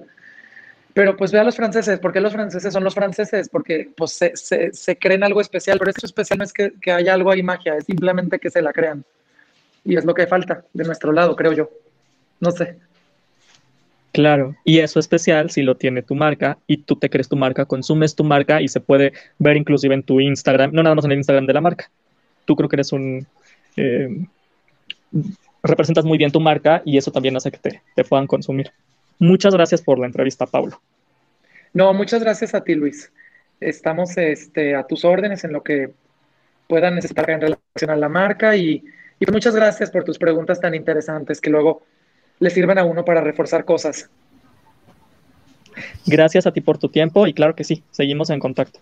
Pero 0.96 1.16
pues 1.16 1.32
ve 1.32 1.38
a 1.38 1.44
los 1.44 1.56
franceses, 1.56 2.00
¿por 2.00 2.12
qué 2.12 2.20
los 2.20 2.34
franceses 2.34 2.74
son 2.74 2.84
los 2.84 2.96
franceses? 2.96 3.48
Porque 3.48 3.92
pues 3.96 4.14
se, 4.14 4.36
se, 4.36 4.74
se 4.74 4.98
creen 4.98 5.24
algo 5.24 5.40
especial, 5.40 5.78
pero 5.78 5.92
eso 5.92 6.08
especial 6.08 6.40
no 6.40 6.46
es 6.46 6.52
que, 6.52 6.74
que 6.82 6.92
haya 6.92 7.14
algo 7.14 7.30
ahí 7.30 7.44
magia, 7.44 7.76
es 7.76 7.86
simplemente 7.86 8.40
que 8.40 8.50
se 8.50 8.64
la 8.64 8.74
crean. 8.74 9.06
Y 9.84 9.98
es 9.98 10.06
lo 10.06 10.14
que 10.14 10.28
falta 10.28 10.66
de 10.74 10.84
nuestro 10.84 11.12
lado, 11.12 11.36
creo 11.36 11.54
yo. 11.54 11.70
No 12.40 12.52
sé. 12.52 12.78
Claro, 14.12 14.56
y 14.66 14.80
eso 14.80 15.00
especial 15.00 15.52
si 15.52 15.62
lo 15.62 15.76
tiene 15.76 16.02
tu 16.02 16.16
marca 16.16 16.58
y 16.68 16.78
tú 16.78 16.98
te 16.98 17.10
crees 17.10 17.30
tu 17.30 17.38
marca, 17.38 17.66
consumes 17.66 18.14
tu 18.14 18.26
marca 18.26 18.62
y 18.62 18.68
se 18.68 18.82
puede 18.82 19.14
ver 19.40 19.56
inclusive 19.56 19.94
en 19.94 20.04
tu 20.04 20.20
Instagram, 20.20 20.72
no 20.74 20.84
nada 20.84 20.96
más 20.96 21.06
en 21.06 21.14
el 21.14 21.20
Instagram 21.20 21.46
de 21.46 21.54
la 21.54 21.62
marca. 21.62 21.90
Tú 22.46 22.56
creo 22.56 22.68
que 22.68 22.76
eres 22.76 22.92
un... 22.92 23.26
Eh, 23.78 24.26
representas 25.64 26.04
muy 26.04 26.18
bien 26.18 26.32
tu 26.32 26.42
marca 26.42 26.82
y 26.84 26.98
eso 26.98 27.12
también 27.12 27.38
hace 27.38 27.52
que 27.52 27.58
te, 27.58 27.82
te 27.96 28.04
puedan 28.04 28.28
consumir. 28.28 28.72
Muchas 29.18 29.54
gracias 29.54 29.82
por 29.82 30.00
la 30.00 30.08
entrevista, 30.08 30.46
Pablo. 30.46 30.82
No, 31.74 31.94
muchas 31.94 32.22
gracias 32.22 32.54
a 32.54 32.64
ti, 32.64 32.76
Luis. 32.76 33.12
Estamos 33.62 34.18
este, 34.18 34.76
a 34.76 34.84
tus 34.84 35.06
órdenes 35.06 35.44
en 35.46 35.54
lo 35.54 35.64
que 35.64 35.92
puedan 36.68 36.96
necesitar 36.96 37.30
en 37.30 37.42
relación 37.42 37.92
a 37.92 37.96
la 37.96 38.10
marca 38.10 38.58
y, 38.58 38.84
y 39.22 39.32
muchas 39.32 39.56
gracias 39.56 39.92
por 39.92 40.04
tus 40.04 40.18
preguntas 40.18 40.60
tan 40.60 40.74
interesantes 40.74 41.40
que 41.40 41.52
luego 41.52 41.84
le 42.40 42.50
sirven 42.50 42.80
a 42.80 42.84
uno 42.84 43.06
para 43.06 43.22
reforzar 43.22 43.66
cosas. 43.66 44.10
Gracias 46.08 46.48
a 46.48 46.52
ti 46.52 46.60
por 46.60 46.80
tu 46.80 46.90
tiempo 46.90 47.28
y 47.28 47.34
claro 47.34 47.56
que 47.56 47.64
sí, 47.64 47.84
seguimos 47.92 48.32
en 48.32 48.40
contacto. 48.40 48.80